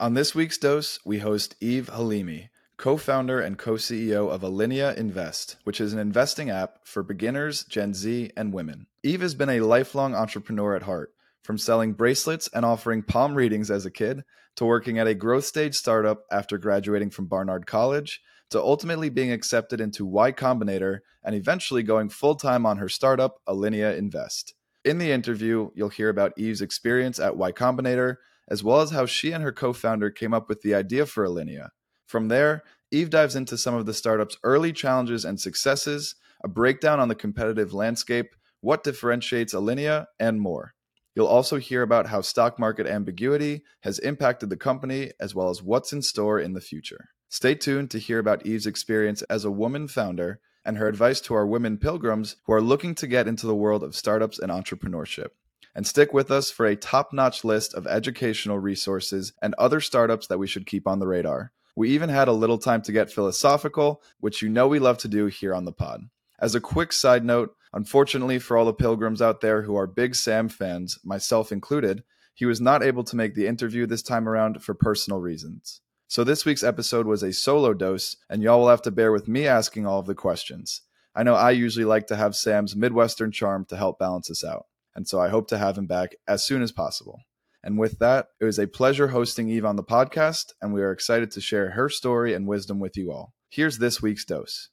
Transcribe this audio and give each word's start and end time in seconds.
On 0.00 0.14
this 0.14 0.34
week's 0.34 0.56
dose, 0.56 0.98
we 1.04 1.18
host 1.18 1.56
Eve 1.60 1.90
Halimi, 1.92 2.48
co 2.78 2.96
founder 2.96 3.38
and 3.38 3.58
co 3.58 3.72
CEO 3.74 4.30
of 4.30 4.40
Alinea 4.40 4.96
Invest, 4.96 5.56
which 5.64 5.78
is 5.78 5.92
an 5.92 5.98
investing 5.98 6.48
app 6.48 6.78
for 6.84 7.02
beginners, 7.02 7.64
Gen 7.64 7.92
Z, 7.92 8.30
and 8.34 8.50
women. 8.50 8.86
Eve 9.02 9.20
has 9.20 9.34
been 9.34 9.50
a 9.50 9.60
lifelong 9.60 10.14
entrepreneur 10.14 10.74
at 10.74 10.84
heart, 10.84 11.12
from 11.42 11.58
selling 11.58 11.92
bracelets 11.92 12.48
and 12.54 12.64
offering 12.64 13.02
palm 13.02 13.34
readings 13.34 13.70
as 13.70 13.84
a 13.84 13.90
kid 13.90 14.24
to 14.56 14.64
working 14.64 14.98
at 14.98 15.06
a 15.06 15.14
growth 15.14 15.44
stage 15.44 15.74
startup 15.74 16.22
after 16.32 16.56
graduating 16.56 17.10
from 17.10 17.26
Barnard 17.26 17.66
College 17.66 18.22
to 18.48 18.58
ultimately 18.58 19.10
being 19.10 19.30
accepted 19.30 19.82
into 19.82 20.06
Y 20.06 20.32
Combinator 20.32 21.00
and 21.22 21.34
eventually 21.34 21.82
going 21.82 22.08
full 22.08 22.36
time 22.36 22.64
on 22.64 22.78
her 22.78 22.88
startup, 22.88 23.36
Alinea 23.46 23.98
Invest. 23.98 24.54
In 24.82 24.96
the 24.96 25.12
interview, 25.12 25.68
you'll 25.74 25.90
hear 25.90 26.08
about 26.08 26.32
Eve's 26.38 26.62
experience 26.62 27.20
at 27.20 27.36
Y 27.36 27.52
Combinator 27.52 28.16
as 28.50 28.64
well 28.64 28.80
as 28.80 28.90
how 28.90 29.06
she 29.06 29.32
and 29.32 29.42
her 29.42 29.52
co 29.52 29.72
founder 29.72 30.10
came 30.10 30.34
up 30.34 30.48
with 30.48 30.62
the 30.62 30.74
idea 30.74 31.06
for 31.06 31.24
Alinea. 31.24 31.68
From 32.06 32.28
there, 32.28 32.64
Eve 32.90 33.10
dives 33.10 33.36
into 33.36 33.56
some 33.56 33.74
of 33.74 33.86
the 33.86 33.94
startup's 33.94 34.36
early 34.42 34.72
challenges 34.72 35.24
and 35.24 35.40
successes, 35.40 36.16
a 36.42 36.48
breakdown 36.48 36.98
on 36.98 37.08
the 37.08 37.14
competitive 37.14 37.72
landscape, 37.72 38.34
what 38.60 38.82
differentiates 38.82 39.54
Alinea, 39.54 40.06
and 40.18 40.40
more. 40.40 40.74
You'll 41.14 41.26
also 41.26 41.58
hear 41.58 41.82
about 41.82 42.08
how 42.08 42.20
stock 42.20 42.58
market 42.58 42.86
ambiguity 42.86 43.62
has 43.82 43.98
impacted 44.00 44.50
the 44.50 44.56
company, 44.56 45.12
as 45.20 45.34
well 45.34 45.50
as 45.50 45.62
what's 45.62 45.92
in 45.92 46.02
store 46.02 46.40
in 46.40 46.52
the 46.52 46.60
future. 46.60 47.10
Stay 47.28 47.54
tuned 47.54 47.90
to 47.90 47.98
hear 47.98 48.18
about 48.18 48.44
Eve's 48.44 48.66
experience 48.66 49.22
as 49.22 49.44
a 49.44 49.50
woman 49.50 49.86
founder 49.86 50.40
and 50.64 50.76
her 50.76 50.88
advice 50.88 51.20
to 51.22 51.34
our 51.34 51.46
women 51.46 51.78
pilgrims 51.78 52.36
who 52.44 52.52
are 52.52 52.60
looking 52.60 52.94
to 52.96 53.06
get 53.06 53.28
into 53.28 53.46
the 53.46 53.54
world 53.54 53.82
of 53.82 53.94
startups 53.94 54.38
and 54.38 54.50
entrepreneurship 54.50 55.28
and 55.74 55.86
stick 55.86 56.12
with 56.12 56.30
us 56.30 56.50
for 56.50 56.66
a 56.66 56.76
top 56.76 57.12
notch 57.12 57.44
list 57.44 57.74
of 57.74 57.86
educational 57.86 58.58
resources 58.58 59.32
and 59.40 59.54
other 59.58 59.80
startups 59.80 60.26
that 60.26 60.38
we 60.38 60.46
should 60.46 60.66
keep 60.66 60.86
on 60.86 60.98
the 60.98 61.06
radar. 61.06 61.52
We 61.76 61.90
even 61.90 62.08
had 62.08 62.28
a 62.28 62.32
little 62.32 62.58
time 62.58 62.82
to 62.82 62.92
get 62.92 63.12
philosophical, 63.12 64.02
which 64.18 64.42
you 64.42 64.48
know 64.48 64.68
we 64.68 64.78
love 64.78 64.98
to 64.98 65.08
do 65.08 65.26
here 65.26 65.54
on 65.54 65.64
the 65.64 65.72
pod. 65.72 66.02
As 66.40 66.54
a 66.54 66.60
quick 66.60 66.92
side 66.92 67.24
note, 67.24 67.54
unfortunately 67.72 68.38
for 68.38 68.56
all 68.56 68.64
the 68.64 68.72
pilgrims 68.72 69.22
out 69.22 69.40
there 69.40 69.62
who 69.62 69.76
are 69.76 69.86
big 69.86 70.14
Sam 70.14 70.48
fans, 70.48 70.98
myself 71.04 71.52
included, 71.52 72.02
he 72.34 72.46
was 72.46 72.60
not 72.60 72.82
able 72.82 73.04
to 73.04 73.16
make 73.16 73.34
the 73.34 73.46
interview 73.46 73.86
this 73.86 74.02
time 74.02 74.28
around 74.28 74.62
for 74.62 74.74
personal 74.74 75.20
reasons. 75.20 75.80
So 76.08 76.24
this 76.24 76.44
week's 76.44 76.64
episode 76.64 77.06
was 77.06 77.22
a 77.22 77.32
solo 77.32 77.72
dose, 77.72 78.16
and 78.28 78.42
y'all 78.42 78.60
will 78.60 78.68
have 78.68 78.82
to 78.82 78.90
bear 78.90 79.12
with 79.12 79.28
me 79.28 79.46
asking 79.46 79.86
all 79.86 80.00
of 80.00 80.06
the 80.06 80.14
questions. 80.14 80.82
I 81.14 81.22
know 81.22 81.34
I 81.34 81.50
usually 81.52 81.84
like 81.84 82.06
to 82.08 82.16
have 82.16 82.34
Sam's 82.34 82.74
Midwestern 82.74 83.30
charm 83.30 83.64
to 83.66 83.76
help 83.76 83.98
balance 83.98 84.30
us 84.30 84.42
out. 84.42 84.66
And 84.94 85.06
so 85.06 85.20
I 85.20 85.28
hope 85.28 85.48
to 85.48 85.58
have 85.58 85.78
him 85.78 85.86
back 85.86 86.16
as 86.26 86.44
soon 86.44 86.62
as 86.62 86.72
possible. 86.72 87.20
And 87.62 87.78
with 87.78 87.98
that, 87.98 88.28
it 88.40 88.44
was 88.44 88.58
a 88.58 88.66
pleasure 88.66 89.08
hosting 89.08 89.48
Eve 89.48 89.64
on 89.64 89.76
the 89.76 89.84
podcast, 89.84 90.52
and 90.62 90.72
we 90.72 90.82
are 90.82 90.92
excited 90.92 91.30
to 91.32 91.40
share 91.40 91.70
her 91.70 91.88
story 91.88 92.34
and 92.34 92.46
wisdom 92.46 92.80
with 92.80 92.96
you 92.96 93.12
all. 93.12 93.34
Here's 93.50 93.78
this 93.78 94.00
week's 94.00 94.24
dose. 94.24 94.70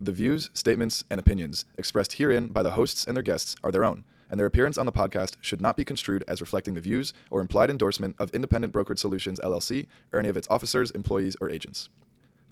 The 0.00 0.12
views, 0.12 0.50
statements, 0.52 1.04
and 1.08 1.20
opinions 1.20 1.64
expressed 1.78 2.14
herein 2.14 2.48
by 2.48 2.64
the 2.64 2.72
hosts 2.72 3.06
and 3.06 3.16
their 3.16 3.22
guests 3.22 3.54
are 3.62 3.70
their 3.70 3.84
own, 3.84 4.04
and 4.28 4.40
their 4.40 4.46
appearance 4.46 4.76
on 4.76 4.86
the 4.86 4.92
podcast 4.92 5.36
should 5.40 5.60
not 5.60 5.76
be 5.76 5.84
construed 5.84 6.24
as 6.26 6.40
reflecting 6.40 6.74
the 6.74 6.80
views 6.80 7.12
or 7.30 7.40
implied 7.40 7.70
endorsement 7.70 8.16
of 8.18 8.30
Independent 8.34 8.72
Brokerage 8.72 8.98
Solutions 8.98 9.38
LLC 9.38 9.86
or 10.12 10.18
any 10.18 10.28
of 10.28 10.36
its 10.36 10.48
officers, 10.50 10.90
employees, 10.90 11.36
or 11.40 11.48
agents. 11.48 11.88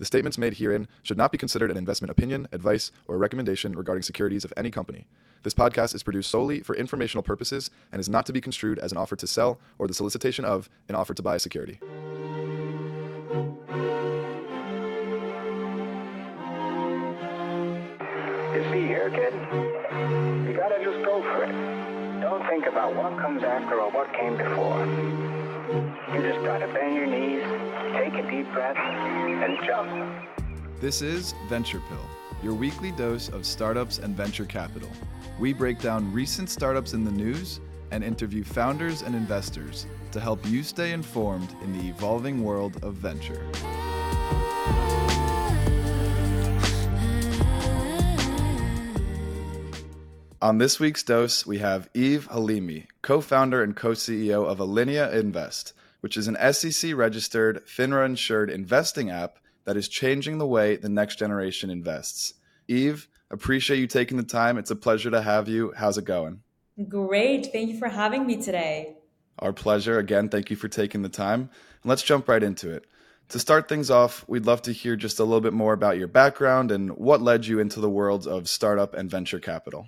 The 0.03 0.07
statements 0.07 0.37
made 0.37 0.55
herein 0.55 0.89
should 1.01 1.17
not 1.17 1.31
be 1.31 1.37
considered 1.37 1.71
an 1.71 1.77
investment 1.77 2.11
opinion, 2.11 2.49
advice, 2.51 2.91
or 3.07 3.17
recommendation 3.17 3.71
regarding 3.73 4.01
securities 4.01 4.43
of 4.43 4.51
any 4.57 4.69
company. 4.69 5.07
This 5.43 5.53
podcast 5.53 5.95
is 5.95 6.03
produced 6.03 6.29
solely 6.29 6.59
for 6.59 6.75
informational 6.75 7.23
purposes 7.23 7.71
and 7.89 8.01
is 8.01 8.09
not 8.09 8.25
to 8.25 8.33
be 8.33 8.41
construed 8.41 8.79
as 8.79 8.91
an 8.91 8.97
offer 8.97 9.15
to 9.15 9.25
sell 9.25 9.61
or 9.79 9.87
the 9.87 9.93
solicitation 9.93 10.43
of 10.43 10.69
an 10.89 10.95
offer 10.95 11.13
to 11.13 11.21
buy 11.21 11.37
a 11.37 11.39
security. 11.39 11.79
You 18.51 18.63
see 18.73 18.85
here, 18.85 19.09
kid? 19.09 19.33
You 20.45 20.53
gotta 20.53 20.83
just 20.83 21.01
go 21.05 21.21
for 21.21 21.45
it. 21.45 22.19
Don't 22.19 22.45
think 22.49 22.65
about 22.65 22.93
what 22.93 23.17
comes 23.21 23.41
after 23.41 23.79
or 23.79 23.89
what 23.89 24.13
came 24.13 24.35
before. 24.35 25.32
You 26.13 26.21
just 26.21 26.45
gotta 26.45 26.67
bend 26.67 26.95
your 26.95 27.07
knees, 27.07 27.41
take 27.93 28.13
a 28.13 28.29
deep 28.29 28.45
breath, 28.53 28.77
and 28.77 29.57
jump. 29.65 30.79
This 30.79 31.01
is 31.01 31.33
Venture 31.49 31.81
Pill, 31.89 32.05
your 32.43 32.53
weekly 32.53 32.91
dose 32.91 33.29
of 33.29 33.47
startups 33.47 33.97
and 33.97 34.15
venture 34.15 34.45
capital. 34.45 34.91
We 35.39 35.53
break 35.53 35.79
down 35.79 36.13
recent 36.13 36.51
startups 36.51 36.93
in 36.93 37.03
the 37.03 37.11
news 37.11 37.61
and 37.89 38.03
interview 38.03 38.43
founders 38.43 39.01
and 39.01 39.15
investors 39.15 39.87
to 40.11 40.19
help 40.19 40.45
you 40.45 40.61
stay 40.61 40.91
informed 40.91 41.55
in 41.63 41.75
the 41.79 41.89
evolving 41.89 42.43
world 42.43 42.77
of 42.83 42.93
venture. 42.93 43.43
On 50.43 50.59
this 50.59 50.79
week's 50.79 51.01
dose, 51.01 51.47
we 51.47 51.57
have 51.57 51.89
Eve 51.95 52.27
Halimi, 52.29 52.85
co 53.01 53.19
founder 53.19 53.63
and 53.63 53.75
co 53.75 53.93
CEO 53.93 54.45
of 54.45 54.59
Alinea 54.59 55.11
Invest, 55.11 55.73
which 56.03 56.17
is 56.17 56.27
an 56.27 56.35
SEC 56.51 56.93
registered, 56.93 57.65
FINRA 57.65 58.05
insured 58.05 58.49
investing 58.49 59.09
app 59.09 59.39
that 59.63 59.77
is 59.77 59.87
changing 59.87 60.37
the 60.37 60.45
way 60.45 60.75
the 60.75 60.89
next 60.89 61.17
generation 61.17 61.69
invests. 61.69 62.33
Eve, 62.67 63.07
appreciate 63.31 63.79
you 63.79 63.87
taking 63.87 64.17
the 64.17 64.23
time. 64.23 64.57
It's 64.57 64.69
a 64.69 64.75
pleasure 64.75 65.09
to 65.09 65.21
have 65.21 65.47
you. 65.47 65.71
How's 65.77 65.97
it 65.97 66.03
going? 66.03 66.41
Great. 66.89 67.53
Thank 67.53 67.69
you 67.69 67.79
for 67.79 67.87
having 67.87 68.27
me 68.27 68.35
today. 68.35 68.97
Our 69.39 69.53
pleasure. 69.53 69.97
Again, 69.97 70.27
thank 70.27 70.49
you 70.49 70.57
for 70.57 70.67
taking 70.67 71.03
the 71.03 71.07
time. 71.07 71.39
And 71.39 71.89
let's 71.89 72.03
jump 72.03 72.27
right 72.27 72.43
into 72.43 72.69
it. 72.69 72.83
To 73.29 73.39
start 73.39 73.69
things 73.69 73.89
off, 73.89 74.25
we'd 74.27 74.45
love 74.45 74.61
to 74.63 74.73
hear 74.73 74.97
just 74.97 75.21
a 75.21 75.23
little 75.23 75.39
bit 75.39 75.53
more 75.53 75.71
about 75.71 75.97
your 75.97 76.09
background 76.09 76.69
and 76.69 76.97
what 76.97 77.21
led 77.21 77.45
you 77.45 77.59
into 77.59 77.79
the 77.79 77.89
worlds 77.89 78.27
of 78.27 78.49
startup 78.49 78.93
and 78.93 79.09
venture 79.09 79.39
capital. 79.39 79.87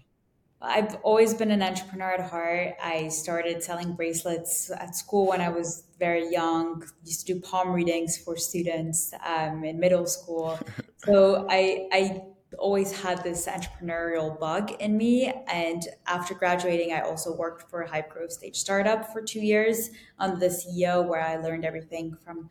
I've 0.66 0.96
always 1.04 1.34
been 1.34 1.52
an 1.52 1.62
entrepreneur 1.62 2.14
at 2.14 2.30
heart. 2.30 2.76
I 2.84 3.10
started 3.10 3.64
selling 3.64 3.94
bracelets 3.94 4.72
at 4.72 4.96
school 4.96 5.28
when 5.28 5.42
I 5.42 5.50
was 5.50 5.84
very 6.00 6.32
young. 6.32 6.84
Used 7.04 7.28
to 7.28 7.34
do 7.34 7.40
palm 7.40 7.72
readings 7.72 8.18
for 8.18 8.36
students 8.36 9.14
um, 9.26 9.64
in 9.64 9.80
middle 9.80 10.06
school. 10.06 10.60
so 10.98 11.48
I, 11.50 11.88
I 11.92 12.24
always 12.58 12.92
had 12.92 13.24
this 13.24 13.48
entrepreneurial 13.48 14.40
bug 14.40 14.72
in 14.80 14.98
me. 14.98 15.32
And 15.48 15.84
after 16.08 16.34
graduating, 16.34 16.94
I 16.94 17.02
also 17.02 17.36
worked 17.36 17.70
for 17.70 17.82
a 17.82 17.90
high 17.90 18.06
growth 18.08 18.32
stage 18.32 18.56
startup 18.56 19.14
for 19.14 19.22
two 19.22 19.42
years 19.42 19.92
on 20.20 20.40
the 20.40 20.48
CEO, 20.48 21.08
where 21.08 21.22
I 21.22 21.38
learned 21.38 21.66
everything 21.66 22.18
from 22.24 22.50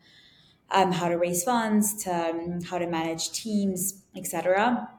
um, 0.71 0.91
how 0.91 1.09
to 1.09 1.17
raise 1.17 1.43
funds 1.43 2.03
to 2.03 2.29
um, 2.29 2.61
how 2.61 2.77
to 2.77 2.87
manage 2.87 3.31
teams, 3.31 4.03
etc 4.15 4.89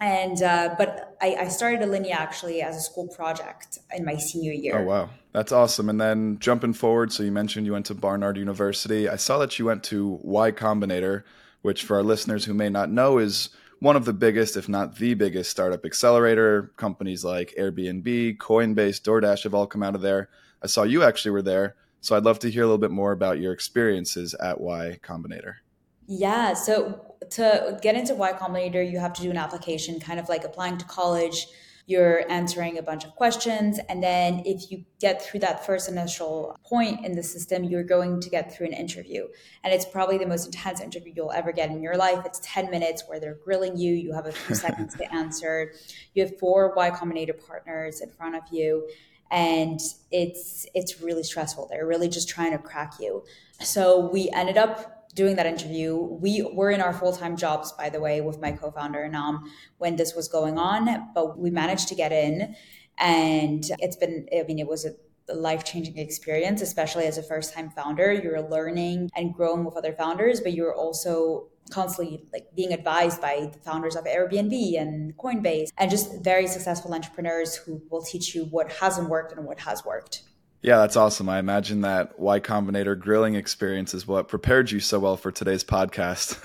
and 0.00 0.42
uh, 0.42 0.74
but 0.76 1.05
I, 1.20 1.36
I 1.40 1.48
started 1.48 1.80
Alinea 1.80 2.12
actually 2.12 2.62
as 2.62 2.76
a 2.76 2.80
school 2.80 3.08
project 3.08 3.78
in 3.94 4.04
my 4.04 4.16
senior 4.16 4.52
year. 4.52 4.78
Oh 4.78 4.84
wow, 4.84 5.10
that's 5.32 5.52
awesome! 5.52 5.88
And 5.88 6.00
then 6.00 6.38
jumping 6.38 6.72
forward, 6.72 7.12
so 7.12 7.22
you 7.22 7.32
mentioned 7.32 7.66
you 7.66 7.72
went 7.72 7.86
to 7.86 7.94
Barnard 7.94 8.36
University. 8.36 9.08
I 9.08 9.16
saw 9.16 9.38
that 9.38 9.58
you 9.58 9.64
went 9.64 9.82
to 9.84 10.18
Y 10.22 10.52
Combinator, 10.52 11.24
which 11.62 11.84
for 11.84 11.96
our 11.96 12.02
listeners 12.02 12.44
who 12.44 12.54
may 12.54 12.68
not 12.68 12.90
know 12.90 13.18
is 13.18 13.50
one 13.80 13.96
of 13.96 14.04
the 14.04 14.12
biggest, 14.12 14.56
if 14.56 14.68
not 14.68 14.96
the 14.96 15.14
biggest, 15.14 15.50
startup 15.50 15.84
accelerator. 15.84 16.72
Companies 16.76 17.24
like 17.24 17.54
Airbnb, 17.58 18.38
Coinbase, 18.38 19.00
DoorDash 19.02 19.44
have 19.44 19.54
all 19.54 19.66
come 19.66 19.82
out 19.82 19.94
of 19.94 20.02
there. 20.02 20.28
I 20.62 20.66
saw 20.66 20.82
you 20.82 21.02
actually 21.02 21.32
were 21.32 21.42
there, 21.42 21.76
so 22.00 22.16
I'd 22.16 22.24
love 22.24 22.38
to 22.40 22.50
hear 22.50 22.62
a 22.62 22.66
little 22.66 22.78
bit 22.78 22.90
more 22.90 23.12
about 23.12 23.38
your 23.38 23.52
experiences 23.52 24.34
at 24.34 24.60
Y 24.60 24.98
Combinator. 25.02 25.56
Yeah. 26.06 26.54
So 26.54 27.16
to 27.30 27.78
get 27.82 27.96
into 27.96 28.14
Y 28.14 28.32
Combinator, 28.32 28.88
you 28.88 28.98
have 28.98 29.12
to 29.14 29.22
do 29.22 29.30
an 29.30 29.36
application, 29.36 30.00
kind 30.00 30.20
of 30.20 30.28
like 30.28 30.44
applying 30.44 30.78
to 30.78 30.84
college. 30.84 31.46
You're 31.88 32.28
answering 32.30 32.78
a 32.78 32.82
bunch 32.82 33.04
of 33.04 33.14
questions. 33.14 33.78
And 33.88 34.02
then 34.02 34.42
if 34.44 34.72
you 34.72 34.84
get 34.98 35.22
through 35.22 35.40
that 35.40 35.64
first 35.64 35.88
initial 35.88 36.58
point 36.64 37.06
in 37.06 37.12
the 37.12 37.22
system, 37.22 37.62
you're 37.62 37.84
going 37.84 38.20
to 38.20 38.28
get 38.28 38.52
through 38.52 38.66
an 38.66 38.72
interview. 38.72 39.28
And 39.62 39.72
it's 39.72 39.84
probably 39.84 40.18
the 40.18 40.26
most 40.26 40.46
intense 40.46 40.80
interview 40.80 41.12
you'll 41.14 41.30
ever 41.30 41.52
get 41.52 41.70
in 41.70 41.80
your 41.80 41.96
life. 41.96 42.26
It's 42.26 42.40
10 42.42 42.70
minutes 42.70 43.04
where 43.06 43.20
they're 43.20 43.38
grilling 43.44 43.76
you. 43.76 43.94
You 43.94 44.12
have 44.14 44.26
a 44.26 44.32
few 44.32 44.54
seconds 44.66 44.96
to 44.96 45.14
answer. 45.14 45.72
You 46.14 46.24
have 46.24 46.36
four 46.40 46.74
Y 46.76 46.90
Combinator 46.90 47.38
partners 47.46 48.00
in 48.00 48.10
front 48.10 48.34
of 48.34 48.42
you. 48.50 48.88
And 49.30 49.80
it's 50.10 50.66
it's 50.74 51.00
really 51.00 51.24
stressful. 51.24 51.68
They're 51.70 51.86
really 51.86 52.08
just 52.08 52.28
trying 52.28 52.52
to 52.52 52.58
crack 52.58 52.94
you. 53.00 53.24
So 53.60 54.08
we 54.12 54.30
ended 54.30 54.56
up 54.56 54.95
doing 55.16 55.34
that 55.36 55.46
interview. 55.46 55.96
We 55.96 56.48
were 56.52 56.70
in 56.70 56.80
our 56.80 56.92
full 56.92 57.12
time 57.12 57.36
jobs, 57.36 57.72
by 57.72 57.88
the 57.90 57.98
way, 57.98 58.20
with 58.20 58.40
my 58.40 58.52
co 58.52 58.70
founder 58.70 59.08
Nam 59.08 59.50
when 59.78 59.96
this 59.96 60.14
was 60.14 60.28
going 60.28 60.58
on, 60.58 61.08
but 61.14 61.38
we 61.38 61.50
managed 61.50 61.88
to 61.88 61.96
get 61.96 62.12
in. 62.12 62.54
And 62.98 63.64
it's 63.78 63.96
been, 63.96 64.28
I 64.32 64.44
mean, 64.44 64.58
it 64.58 64.68
was 64.68 64.86
a 64.86 64.92
life 65.34 65.64
changing 65.64 65.98
experience, 65.98 66.62
especially 66.62 67.06
as 67.06 67.18
a 67.18 67.22
first 67.22 67.52
time 67.52 67.70
founder. 67.70 68.12
You're 68.12 68.42
learning 68.42 69.10
and 69.16 69.34
growing 69.34 69.64
with 69.64 69.76
other 69.76 69.92
founders, 69.92 70.40
but 70.40 70.52
you're 70.52 70.74
also 70.74 71.48
constantly 71.70 72.22
like 72.32 72.46
being 72.54 72.72
advised 72.72 73.20
by 73.20 73.50
the 73.52 73.58
founders 73.58 73.96
of 73.96 74.04
Airbnb 74.04 74.80
and 74.80 75.16
Coinbase 75.16 75.70
and 75.78 75.90
just 75.90 76.22
very 76.22 76.46
successful 76.46 76.94
entrepreneurs 76.94 77.56
who 77.56 77.82
will 77.90 78.02
teach 78.02 78.36
you 78.36 78.44
what 78.44 78.70
hasn't 78.70 79.08
worked 79.08 79.32
and 79.32 79.44
what 79.44 79.58
has 79.60 79.84
worked. 79.84 80.22
Yeah, 80.62 80.78
that's 80.78 80.96
awesome. 80.96 81.28
I 81.28 81.38
imagine 81.38 81.82
that 81.82 82.18
Y 82.18 82.40
Combinator 82.40 82.98
grilling 82.98 83.34
experience 83.34 83.94
is 83.94 84.06
what 84.06 84.28
prepared 84.28 84.70
you 84.70 84.80
so 84.80 84.98
well 84.98 85.16
for 85.16 85.30
today's 85.30 85.62
podcast. 85.62 86.38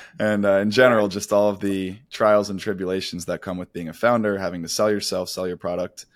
and 0.18 0.44
uh, 0.44 0.56
in 0.56 0.70
general, 0.70 1.08
just 1.08 1.32
all 1.32 1.48
of 1.48 1.60
the 1.60 1.96
trials 2.10 2.50
and 2.50 2.58
tribulations 2.58 3.26
that 3.26 3.40
come 3.40 3.56
with 3.56 3.72
being 3.72 3.88
a 3.88 3.92
founder, 3.92 4.38
having 4.38 4.62
to 4.62 4.68
sell 4.68 4.90
yourself, 4.90 5.28
sell 5.28 5.46
your 5.46 5.56
product. 5.56 6.06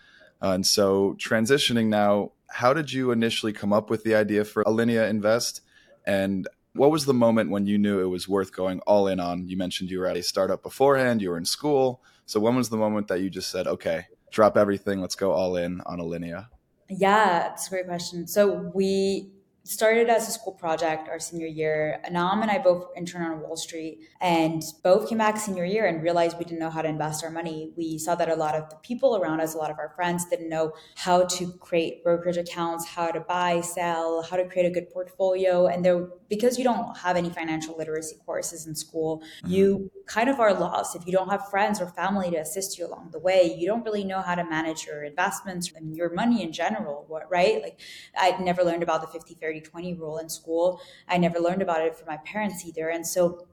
Uh, 0.43 0.51
and 0.51 0.67
so, 0.67 1.17
transitioning 1.19 1.87
now, 1.87 2.33
how 2.49 2.75
did 2.75 2.93
you 2.93 3.11
initially 3.11 3.53
come 3.53 3.73
up 3.73 3.91
with 3.91 4.05
the 4.05 4.15
idea 4.15 4.45
for 4.45 4.63
Alinea 4.65 5.09
Invest? 5.09 5.63
And 6.05 6.47
what 6.75 6.91
was 6.91 7.07
the 7.07 7.15
moment 7.15 7.51
when 7.51 7.67
you 7.67 7.79
knew 7.79 8.01
it 8.01 8.09
was 8.09 8.29
worth 8.29 8.53
going 8.53 8.81
all 8.81 9.07
in 9.07 9.19
on? 9.19 9.49
You 9.49 9.57
mentioned 9.57 9.91
you 9.91 10.01
were 10.01 10.07
at 10.09 10.17
a 10.17 10.23
startup 10.23 10.63
beforehand, 10.63 11.23
you 11.23 11.31
were 11.31 11.39
in 11.39 11.47
school. 11.47 12.03
So, 12.27 12.39
when 12.41 12.57
was 12.57 12.69
the 12.69 12.77
moment 12.77 13.09
that 13.09 13.21
you 13.21 13.31
just 13.31 13.51
said, 13.51 13.67
okay, 13.67 14.07
drop 14.31 14.57
everything, 14.59 15.01
let's 15.01 15.15
go 15.15 15.33
all 15.33 15.57
in 15.57 15.81
on 15.87 16.01
Alinea? 16.01 16.49
Yeah, 16.89 17.53
it's 17.53 17.67
a 17.67 17.71
great 17.71 17.87
question. 17.87 18.27
So 18.27 18.71
we 18.75 19.31
started 19.67 20.09
as 20.09 20.29
a 20.29 20.31
school 20.31 20.53
project 20.53 21.09
our 21.09 21.19
senior 21.19 21.47
year. 21.47 22.01
Anam 22.05 22.43
and 22.43 22.51
I 22.51 22.59
both 22.59 22.87
interned 22.97 23.25
on 23.25 23.41
Wall 23.41 23.57
Street 23.57 23.99
and 24.21 24.63
both 24.85 25.09
came 25.09 25.19
back 25.19 25.37
senior 25.39 25.65
year 25.65 25.87
and 25.87 26.03
realized 26.03 26.39
we 26.39 26.45
didn't 26.45 26.61
know 26.61 26.71
how 26.71 26.83
to 26.83 26.89
invest 26.89 27.25
our 27.25 27.31
money. 27.31 27.73
We 27.77 27.99
saw 27.99 28.15
that 28.15 28.29
a 28.29 28.37
lot 28.37 28.55
of 28.55 28.71
the 28.71 28.77
people 28.77 29.17
around 29.17 29.41
us, 29.41 29.55
a 29.55 29.59
lot 29.59 29.71
of 29.71 29.79
our 29.79 29.91
friends 29.97 30.25
didn't 30.27 30.49
know 30.49 30.73
how 30.95 31.25
to 31.25 31.53
create 31.55 32.05
brokerage 32.05 32.37
accounts, 32.37 32.87
how 32.87 33.11
to 33.11 33.21
buy, 33.21 33.61
sell, 33.61 34.23
how 34.23 34.37
to 34.37 34.49
create 34.49 34.67
a 34.67 34.71
good 34.71 34.89
portfolio. 34.91 35.67
And 35.67 35.85
there, 35.85 36.09
because 36.29 36.59
you 36.59 36.65
don't 36.65 36.97
have 36.99 37.17
any 37.17 37.31
financial 37.31 37.77
literacy 37.77 38.17
courses 38.25 38.67
in 38.67 38.75
school, 38.77 39.19
mm-hmm. 39.19 39.51
you 39.51 39.91
kind 40.07 40.31
of 40.31 40.39
are 40.39 40.55
lost. 40.55 40.95
If 40.95 41.07
you 41.07 41.13
don't 41.13 41.29
have 41.29 41.51
friends 41.51 41.81
or 41.81 41.89
family 41.89 42.31
to 42.31 42.37
assist 42.37 42.79
you 42.79 42.87
along 42.87 43.11
the 43.11 43.19
way, 43.19 43.57
you 43.59 43.67
don't 43.67 43.85
really 43.85 44.05
know 44.05 44.23
how 44.23 44.37
to 44.37 44.45
manage 44.45 44.87
your 44.87 45.03
investments 45.03 45.73
and 45.75 45.97
your 45.97 46.13
money 46.15 46.43
in 46.43 46.53
general, 46.53 47.07
right? 47.29 47.61
Like 47.61 47.81
I'd 48.17 48.41
never 48.41 48.63
learned 48.63 48.85
about 48.85 49.01
the 49.01 49.09
50, 49.09 49.35
30, 49.35 49.56
20 49.61 49.95
rule 49.95 50.19
in 50.19 50.29
school. 50.29 50.81
I 51.09 51.19
never 51.19 51.39
learned 51.39 51.63
about 51.63 51.83
it 51.83 51.97
from 51.97 52.07
my 52.07 52.19
parents 52.19 52.65
either. 52.65 52.89
And 52.89 53.07
so 53.07 53.47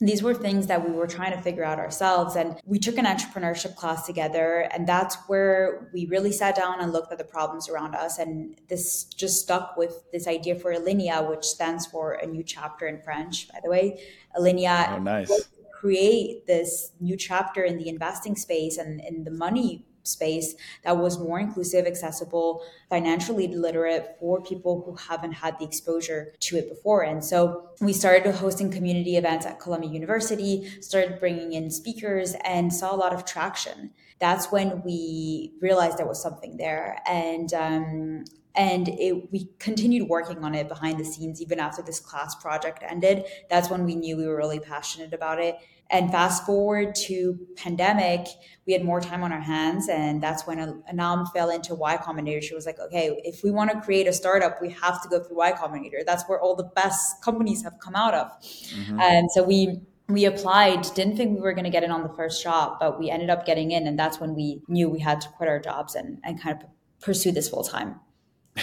these 0.00 0.22
were 0.22 0.34
things 0.34 0.68
that 0.68 0.88
we 0.88 0.94
were 0.94 1.08
trying 1.08 1.32
to 1.32 1.40
figure 1.40 1.64
out 1.64 1.78
ourselves. 1.78 2.36
And 2.36 2.60
we 2.64 2.78
took 2.78 2.98
an 2.98 3.04
entrepreneurship 3.04 3.74
class 3.74 4.06
together. 4.06 4.68
And 4.72 4.86
that's 4.86 5.16
where 5.26 5.90
we 5.92 6.06
really 6.06 6.30
sat 6.30 6.54
down 6.54 6.80
and 6.80 6.92
looked 6.92 7.10
at 7.10 7.18
the 7.18 7.24
problems 7.24 7.68
around 7.68 7.96
us. 7.96 8.18
And 8.18 8.56
this 8.68 9.04
just 9.04 9.42
stuck 9.42 9.76
with 9.76 10.04
this 10.12 10.28
idea 10.28 10.54
for 10.54 10.72
Alinea, 10.72 11.28
which 11.28 11.44
stands 11.44 11.84
for 11.86 12.12
a 12.12 12.26
new 12.26 12.44
chapter 12.44 12.86
in 12.86 13.02
French, 13.02 13.48
by 13.48 13.58
the 13.62 13.70
way. 13.70 14.00
Alinea. 14.38 14.96
Oh, 14.96 14.98
nice. 14.98 15.32
Create 15.72 16.46
this 16.46 16.92
new 17.00 17.16
chapter 17.16 17.62
in 17.62 17.76
the 17.76 17.88
investing 17.88 18.36
space 18.36 18.78
and 18.78 19.00
in 19.00 19.24
the 19.24 19.30
money 19.30 19.84
space 20.02 20.54
that 20.84 20.96
was 20.96 21.18
more 21.18 21.38
inclusive, 21.38 21.86
accessible, 21.86 22.62
financially 22.88 23.48
literate 23.48 24.16
for 24.18 24.42
people 24.42 24.82
who 24.84 24.96
haven't 24.96 25.32
had 25.32 25.58
the 25.58 25.64
exposure 25.64 26.32
to 26.40 26.56
it 26.56 26.68
before. 26.68 27.02
And 27.02 27.24
so 27.24 27.70
we 27.80 27.92
started 27.92 28.30
hosting 28.34 28.70
community 28.70 29.16
events 29.16 29.46
at 29.46 29.60
Columbia 29.60 29.90
University, 29.90 30.68
started 30.80 31.20
bringing 31.20 31.52
in 31.52 31.70
speakers, 31.70 32.34
and 32.44 32.72
saw 32.72 32.94
a 32.94 32.96
lot 32.96 33.12
of 33.12 33.24
traction. 33.24 33.90
That's 34.18 34.50
when 34.50 34.82
we 34.82 35.52
realized 35.60 35.98
there 35.98 36.06
was 36.06 36.20
something 36.20 36.56
there. 36.56 37.00
And 37.06 37.52
um, 37.54 38.24
and 38.58 38.88
it, 38.88 39.30
we 39.30 39.48
continued 39.58 40.08
working 40.08 40.44
on 40.44 40.54
it 40.54 40.68
behind 40.68 40.98
the 40.98 41.04
scenes 41.04 41.40
even 41.40 41.60
after 41.60 41.80
this 41.80 42.00
class 42.00 42.34
project 42.34 42.82
ended 42.82 43.24
that's 43.48 43.70
when 43.70 43.84
we 43.84 43.94
knew 43.94 44.16
we 44.16 44.26
were 44.26 44.36
really 44.36 44.58
passionate 44.58 45.14
about 45.14 45.38
it 45.38 45.56
and 45.90 46.10
fast 46.10 46.44
forward 46.44 46.94
to 46.94 47.38
pandemic, 47.56 48.26
we 48.66 48.74
had 48.74 48.84
more 48.84 49.00
time 49.00 49.22
on 49.22 49.32
our 49.32 49.40
hands, 49.40 49.88
and 49.88 50.22
that's 50.22 50.46
when 50.46 50.82
Anam 50.86 51.26
fell 51.26 51.48
into 51.48 51.74
Y 51.74 51.96
Combinator. 51.96 52.42
She 52.42 52.54
was 52.54 52.66
like, 52.66 52.78
"Okay, 52.78 53.18
if 53.24 53.42
we 53.42 53.50
want 53.50 53.70
to 53.70 53.80
create 53.80 54.06
a 54.06 54.12
startup, 54.12 54.60
we 54.60 54.70
have 54.70 55.02
to 55.02 55.08
go 55.08 55.20
through 55.20 55.36
Y 55.36 55.52
Combinator. 55.52 56.04
That's 56.04 56.28
where 56.28 56.38
all 56.40 56.54
the 56.54 56.70
best 56.76 57.22
companies 57.22 57.62
have 57.62 57.78
come 57.80 57.94
out 57.94 58.14
of." 58.14 58.26
Mm-hmm. 58.42 59.00
And 59.00 59.30
so 59.32 59.42
we 59.42 59.80
we 60.08 60.24
applied, 60.24 60.82
didn't 60.94 61.16
think 61.16 61.34
we 61.34 61.40
were 61.40 61.52
going 61.52 61.64
to 61.64 61.70
get 61.70 61.84
in 61.84 61.90
on 61.90 62.02
the 62.02 62.08
first 62.14 62.42
shot, 62.42 62.80
but 62.80 62.98
we 62.98 63.10
ended 63.10 63.30
up 63.30 63.44
getting 63.44 63.72
in, 63.72 63.86
and 63.86 63.98
that's 63.98 64.18
when 64.20 64.34
we 64.34 64.62
knew 64.68 64.88
we 64.88 65.00
had 65.00 65.20
to 65.22 65.28
quit 65.30 65.48
our 65.48 65.58
jobs 65.58 65.94
and 65.94 66.18
and 66.24 66.40
kind 66.40 66.60
of 66.60 66.68
pursue 67.00 67.32
this 67.32 67.48
full 67.48 67.64
time. 67.64 67.98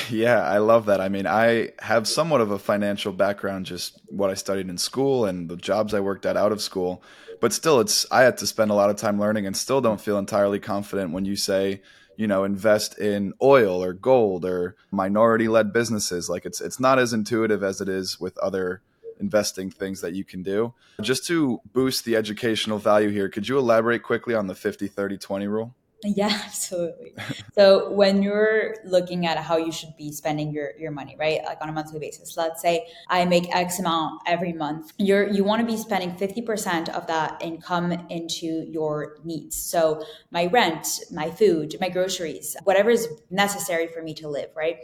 Yeah, 0.09 0.42
I 0.42 0.59
love 0.59 0.86
that. 0.86 1.01
I 1.01 1.09
mean, 1.09 1.27
I 1.27 1.71
have 1.80 2.07
somewhat 2.07 2.42
of 2.42 2.51
a 2.51 2.59
financial 2.59 3.13
background, 3.13 3.65
just 3.65 4.00
what 4.07 4.30
I 4.30 4.33
studied 4.33 4.69
in 4.69 4.77
school 4.77 5.25
and 5.25 5.50
the 5.50 5.57
jobs 5.57 5.94
I 5.94 6.00
worked 6.00 6.25
at 6.25 6.38
out 6.38 6.51
of 6.51 6.62
school. 6.62 7.03
But 7.42 7.53
still, 7.53 7.80
it's 7.80 8.06
I 8.12 8.21
had 8.21 8.38
to 8.38 8.47
spend 8.47 8.71
a 8.71 8.75
lot 8.75 8.89
of 8.89 8.95
time 8.95 9.19
learning, 9.19 9.45
and 9.45 9.56
still 9.56 9.81
don't 9.81 10.01
feel 10.01 10.18
entirely 10.18 10.59
confident 10.59 11.12
when 11.12 11.25
you 11.25 11.36
say, 11.36 11.81
you 12.15 12.27
know, 12.27 12.44
invest 12.44 12.97
in 12.97 13.33
oil 13.42 13.83
or 13.83 13.94
gold 13.94 14.45
or 14.45 14.75
minority-led 14.92 15.74
businesses. 15.74 16.30
Like 16.30 16.45
it's 16.45 16.62
it's 16.62 16.80
not 16.80 17.00
as 17.00 17.13
intuitive 17.13 17.63
as 17.63 17.81
it 17.81 17.89
is 17.89 18.19
with 18.19 18.38
other 18.39 18.81
investing 19.19 19.69
things 19.69 20.01
that 20.01 20.13
you 20.13 20.24
can 20.24 20.44
do. 20.44 20.74
Just 21.01 21.25
to 21.27 21.62
boost 21.74 22.06
the 22.06 22.15
educational 22.15 22.80
value 22.80 23.09
here, 23.09 23.30
could 23.30 23.48
you 23.48 23.57
elaborate 23.57 24.03
quickly 24.03 24.33
on 24.33 24.48
the 24.48 24.56
50 24.56 24.88
30 24.88 25.18
20 25.18 25.48
rule? 25.48 25.75
Yeah, 26.03 26.27
absolutely. 26.45 27.13
so 27.53 27.92
when 27.92 28.21
you're 28.21 28.75
looking 28.86 29.25
at 29.25 29.38
how 29.38 29.57
you 29.57 29.71
should 29.71 29.95
be 29.97 30.12
spending 30.12 30.51
your, 30.51 30.71
your 30.77 30.92
money, 30.92 31.15
right? 31.18 31.44
Like 31.44 31.57
on 31.62 31.69
a 31.69 31.71
monthly 31.71 32.00
basis, 32.00 32.38
let's 32.38 32.62
say 32.62 32.88
I 33.09 33.25
make 33.25 33.53
X 33.56 33.80
amount 33.80 34.21
every 34.27 34.53
month. 34.53 34.94
You're 34.97 35.27
you 35.30 35.44
want 35.44 35.62
to 35.62 35.65
be 35.65 35.77
spending 35.77 36.12
50% 36.12 36.89
of 36.89 37.07
that 37.07 37.42
income 37.42 37.92
into 38.09 38.65
your 38.69 39.18
needs. 39.24 39.56
So 39.56 40.03
my 40.31 40.45
rent, 40.47 41.00
my 41.12 41.31
food, 41.31 41.75
my 41.80 41.89
groceries, 41.89 42.56
whatever 42.63 42.89
is 42.89 43.07
necessary 43.30 43.88
for 43.88 44.01
me 44.01 44.13
to 44.15 44.27
live, 44.27 44.50
right? 44.56 44.77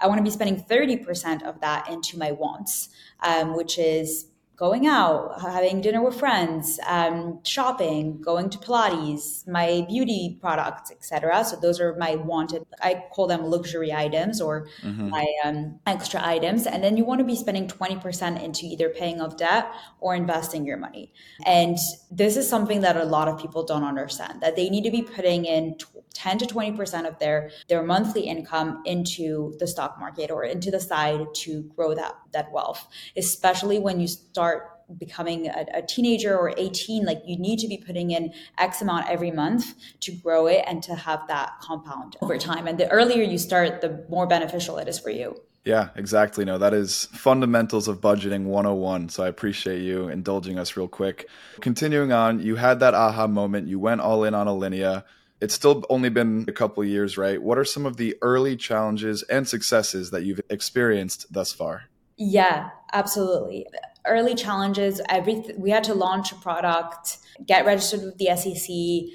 I 0.00 0.06
want 0.06 0.18
to 0.18 0.22
be 0.22 0.30
spending 0.30 0.62
30% 0.62 1.42
of 1.42 1.60
that 1.60 1.90
into 1.90 2.18
my 2.18 2.30
wants, 2.32 2.88
um, 3.20 3.56
which 3.56 3.78
is 3.78 4.27
going 4.58 4.88
out, 4.88 5.40
having 5.40 5.80
dinner 5.80 6.02
with 6.02 6.18
friends, 6.18 6.80
um, 6.88 7.38
shopping, 7.44 8.20
going 8.20 8.50
to 8.50 8.58
Pilates, 8.58 9.46
my 9.46 9.86
beauty 9.88 10.36
products, 10.40 10.90
etc. 10.90 11.44
So 11.44 11.56
those 11.56 11.78
are 11.80 11.94
my 11.94 12.16
wanted. 12.16 12.66
I 12.82 13.04
call 13.12 13.28
them 13.28 13.44
luxury 13.44 13.92
items 13.92 14.40
or 14.40 14.66
mm-hmm. 14.82 15.10
my 15.10 15.26
um, 15.44 15.78
extra 15.86 16.20
items. 16.26 16.66
And 16.66 16.82
then 16.82 16.96
you 16.96 17.04
want 17.04 17.20
to 17.20 17.24
be 17.24 17.36
spending 17.36 17.68
twenty 17.68 17.96
percent 17.96 18.42
into 18.42 18.66
either 18.66 18.88
paying 18.88 19.20
off 19.20 19.36
debt 19.36 19.70
or 20.00 20.16
investing 20.16 20.66
your 20.66 20.76
money. 20.76 21.12
And 21.46 21.78
this 22.10 22.36
is 22.36 22.48
something 22.48 22.80
that 22.80 22.96
a 22.96 23.04
lot 23.04 23.28
of 23.28 23.40
people 23.40 23.64
don't 23.64 23.84
understand 23.84 24.40
that 24.40 24.56
they 24.56 24.68
need 24.68 24.82
to 24.84 24.90
be 24.90 25.02
putting 25.02 25.44
in. 25.44 25.76
10 26.14 26.38
to 26.38 26.46
20% 26.46 27.06
of 27.06 27.16
their 27.20 27.50
their 27.68 27.82
monthly 27.82 28.22
income 28.22 28.82
into 28.84 29.54
the 29.60 29.66
stock 29.68 30.00
market 30.00 30.32
or 30.32 30.42
into 30.42 30.68
the 30.68 30.80
side 30.80 31.20
to 31.32 31.62
grow 31.76 31.94
that 31.94 32.14
that 32.32 32.50
wealth 32.50 32.88
especially 33.16 33.78
when 33.78 34.00
you 34.00 34.08
start 34.08 34.47
becoming 34.96 35.48
a, 35.48 35.66
a, 35.74 35.82
teenager 35.82 36.36
or 36.36 36.54
18 36.56 37.04
like 37.04 37.20
you 37.26 37.36
need 37.38 37.58
to 37.58 37.68
be 37.68 37.76
putting 37.76 38.10
in 38.12 38.32
x 38.56 38.80
amount 38.80 39.08
every 39.08 39.30
month 39.30 39.74
to 40.00 40.12
grow 40.12 40.46
it 40.46 40.64
and 40.66 40.82
to 40.82 40.94
have 40.94 41.26
that 41.28 41.52
compound 41.60 42.16
over 42.22 42.38
time. 42.38 42.66
And 42.66 42.78
the 42.78 42.88
earlier 42.90 43.22
you 43.22 43.36
start 43.36 43.82
the 43.82 44.04
more 44.08 44.26
beneficial 44.26 44.78
it 44.78 44.88
is 44.88 44.98
for 44.98 45.10
you. 45.10 45.36
Yeah 45.64 45.90
exactly. 45.94 46.44
No 46.46 46.56
that 46.56 46.72
is 46.72 47.04
fundamentals 47.12 47.86
of 47.86 48.00
budgeting 48.00 48.44
101 48.44 49.10
so 49.10 49.24
i 49.24 49.28
appreciate 49.28 49.82
you 49.82 50.08
indulging 50.08 50.58
us 50.58 50.76
real 50.76 50.88
quick. 50.88 51.28
Continuing 51.60 52.12
on 52.12 52.40
you 52.40 52.56
had 52.56 52.80
that 52.80 52.94
aha 52.94 53.26
moment. 53.26 53.68
You 53.68 53.78
went 53.78 54.00
all 54.00 54.24
in 54.24 54.34
on 54.34 54.46
alinea. 54.46 55.04
It's 55.40 55.54
still 55.54 55.84
only 55.88 56.08
been 56.08 56.46
a 56.48 56.52
couple 56.52 56.82
years, 56.82 57.16
right? 57.16 57.40
What 57.40 57.58
are 57.58 57.64
some 57.64 57.86
of 57.86 57.96
the 57.96 58.16
early 58.22 58.56
challenges 58.56 59.22
and 59.24 59.46
successes 59.46 60.10
that 60.10 60.24
you've 60.24 60.40
experienced 60.50 61.32
thus 61.32 61.52
far? 61.52 61.84
Yeah, 62.16 62.70
absolutely. 62.92 63.68
Early 64.08 64.34
challenges, 64.34 65.00
every 65.08 65.44
we 65.56 65.70
had 65.70 65.84
to 65.84 65.94
launch 65.94 66.32
a 66.32 66.36
product, 66.36 67.18
get 67.46 67.66
registered 67.66 68.02
with 68.02 68.18
the 68.18 68.34
SEC, 68.36 69.12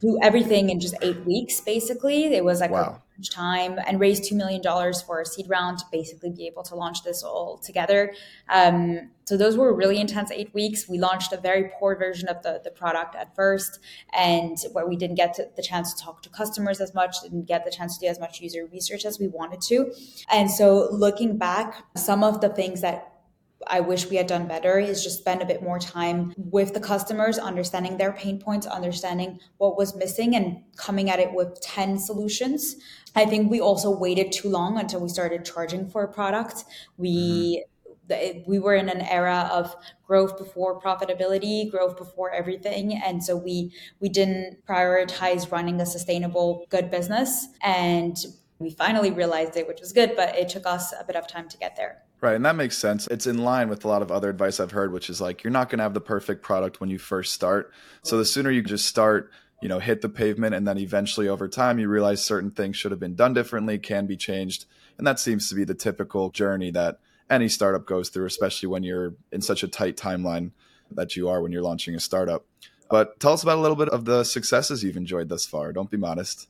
do 0.00 0.18
everything 0.22 0.70
in 0.70 0.80
just 0.80 0.94
8 1.00 1.24
weeks 1.24 1.60
basically. 1.60 2.26
It 2.26 2.44
was 2.44 2.60
like 2.60 2.70
wow. 2.70 3.00
a 3.18 3.22
time 3.22 3.78
and 3.86 3.98
raise 3.98 4.20
$2 4.20 4.36
million 4.36 4.62
for 5.06 5.20
a 5.20 5.26
seed 5.26 5.46
round 5.48 5.78
to 5.78 5.84
basically 5.90 6.30
be 6.30 6.46
able 6.46 6.62
to 6.64 6.74
launch 6.74 7.02
this 7.04 7.22
all 7.22 7.58
together. 7.58 8.12
Um, 8.50 9.10
so 9.24 9.38
those 9.38 9.56
were 9.56 9.72
really 9.72 9.98
intense 9.98 10.30
eight 10.30 10.52
weeks. 10.52 10.88
We 10.88 10.98
launched 10.98 11.32
a 11.32 11.38
very 11.38 11.70
poor 11.78 11.96
version 11.96 12.28
of 12.28 12.42
the, 12.42 12.60
the 12.62 12.70
product 12.70 13.14
at 13.14 13.34
first, 13.34 13.78
and 14.12 14.58
where 14.72 14.86
we 14.86 14.96
didn't 14.96 15.16
get 15.16 15.38
the 15.56 15.62
chance 15.62 15.94
to 15.94 16.04
talk 16.04 16.22
to 16.24 16.28
customers 16.28 16.80
as 16.80 16.92
much, 16.92 17.22
didn't 17.22 17.46
get 17.46 17.64
the 17.64 17.70
chance 17.70 17.96
to 17.96 18.06
do 18.06 18.10
as 18.10 18.20
much 18.20 18.42
user 18.42 18.68
research 18.70 19.06
as 19.06 19.18
we 19.18 19.28
wanted 19.28 19.62
to. 19.62 19.90
And 20.30 20.50
so 20.50 20.88
looking 20.92 21.38
back, 21.38 21.84
some 21.96 22.22
of 22.22 22.42
the 22.42 22.50
things 22.50 22.82
that 22.82 23.13
I 23.66 23.80
wish 23.80 24.08
we 24.08 24.16
had 24.16 24.26
done 24.26 24.46
better 24.46 24.78
is 24.78 25.02
just 25.02 25.18
spend 25.18 25.42
a 25.42 25.46
bit 25.46 25.62
more 25.62 25.78
time 25.78 26.34
with 26.36 26.74
the 26.74 26.80
customers, 26.80 27.38
understanding 27.38 27.96
their 27.96 28.12
pain 28.12 28.38
points, 28.38 28.66
understanding 28.66 29.40
what 29.58 29.76
was 29.76 29.94
missing, 29.96 30.36
and 30.36 30.62
coming 30.76 31.10
at 31.10 31.18
it 31.18 31.32
with 31.32 31.60
10 31.60 31.98
solutions. 31.98 32.76
I 33.14 33.26
think 33.26 33.50
we 33.50 33.60
also 33.60 33.90
waited 33.90 34.32
too 34.32 34.48
long 34.48 34.78
until 34.78 35.00
we 35.00 35.08
started 35.08 35.44
charging 35.44 35.88
for 35.88 36.02
a 36.02 36.12
product. 36.12 36.64
We 36.96 37.62
mm-hmm 37.64 37.70
we 38.46 38.58
were 38.58 38.74
in 38.74 38.90
an 38.90 39.00
era 39.00 39.48
of 39.50 39.74
growth 40.06 40.36
before 40.36 40.78
profitability 40.78 41.70
growth 41.70 41.96
before 41.96 42.30
everything 42.30 43.00
and 43.02 43.24
so 43.24 43.34
we 43.34 43.72
we 43.98 44.10
didn't 44.10 44.58
prioritize 44.68 45.50
running 45.50 45.80
a 45.80 45.86
sustainable 45.86 46.66
good 46.68 46.90
business 46.90 47.48
and 47.62 48.26
we 48.58 48.70
finally 48.70 49.10
realized 49.10 49.56
it, 49.56 49.66
which 49.66 49.80
was 49.80 49.92
good, 49.92 50.14
but 50.16 50.36
it 50.36 50.48
took 50.48 50.66
us 50.66 50.92
a 50.98 51.04
bit 51.04 51.16
of 51.16 51.26
time 51.26 51.48
to 51.48 51.58
get 51.58 51.76
there. 51.76 52.02
Right. 52.24 52.36
And 52.36 52.46
that 52.46 52.56
makes 52.56 52.78
sense. 52.78 53.06
It's 53.08 53.26
in 53.26 53.36
line 53.36 53.68
with 53.68 53.84
a 53.84 53.88
lot 53.88 54.00
of 54.00 54.10
other 54.10 54.30
advice 54.30 54.58
I've 54.58 54.70
heard, 54.70 54.94
which 54.94 55.10
is 55.10 55.20
like 55.20 55.44
you're 55.44 55.50
not 55.50 55.68
going 55.68 55.76
to 55.76 55.82
have 55.82 55.92
the 55.92 56.00
perfect 56.00 56.40
product 56.40 56.80
when 56.80 56.88
you 56.88 56.98
first 56.98 57.34
start. 57.34 57.70
So 58.02 58.16
the 58.16 58.24
sooner 58.24 58.50
you 58.50 58.62
just 58.62 58.86
start, 58.86 59.30
you 59.60 59.68
know, 59.68 59.78
hit 59.78 60.00
the 60.00 60.08
pavement 60.08 60.54
and 60.54 60.66
then 60.66 60.78
eventually 60.78 61.28
over 61.28 61.48
time 61.48 61.78
you 61.78 61.86
realize 61.86 62.24
certain 62.24 62.50
things 62.50 62.78
should 62.78 62.92
have 62.92 62.98
been 62.98 63.14
done 63.14 63.34
differently, 63.34 63.76
can 63.76 64.06
be 64.06 64.16
changed. 64.16 64.64
And 64.96 65.06
that 65.06 65.20
seems 65.20 65.50
to 65.50 65.54
be 65.54 65.64
the 65.64 65.74
typical 65.74 66.30
journey 66.30 66.70
that 66.70 66.98
any 67.28 67.46
startup 67.46 67.84
goes 67.84 68.08
through, 68.08 68.24
especially 68.24 68.70
when 68.70 68.84
you're 68.84 69.12
in 69.30 69.42
such 69.42 69.62
a 69.62 69.68
tight 69.68 69.98
timeline 69.98 70.52
that 70.92 71.16
you 71.16 71.28
are 71.28 71.42
when 71.42 71.52
you're 71.52 71.60
launching 71.60 71.94
a 71.94 72.00
startup. 72.00 72.46
But 72.88 73.20
tell 73.20 73.34
us 73.34 73.42
about 73.42 73.58
a 73.58 73.60
little 73.60 73.76
bit 73.76 73.90
of 73.90 74.06
the 74.06 74.24
successes 74.24 74.82
you've 74.82 74.96
enjoyed 74.96 75.28
thus 75.28 75.44
far. 75.44 75.74
Don't 75.74 75.90
be 75.90 75.98
modest. 75.98 76.48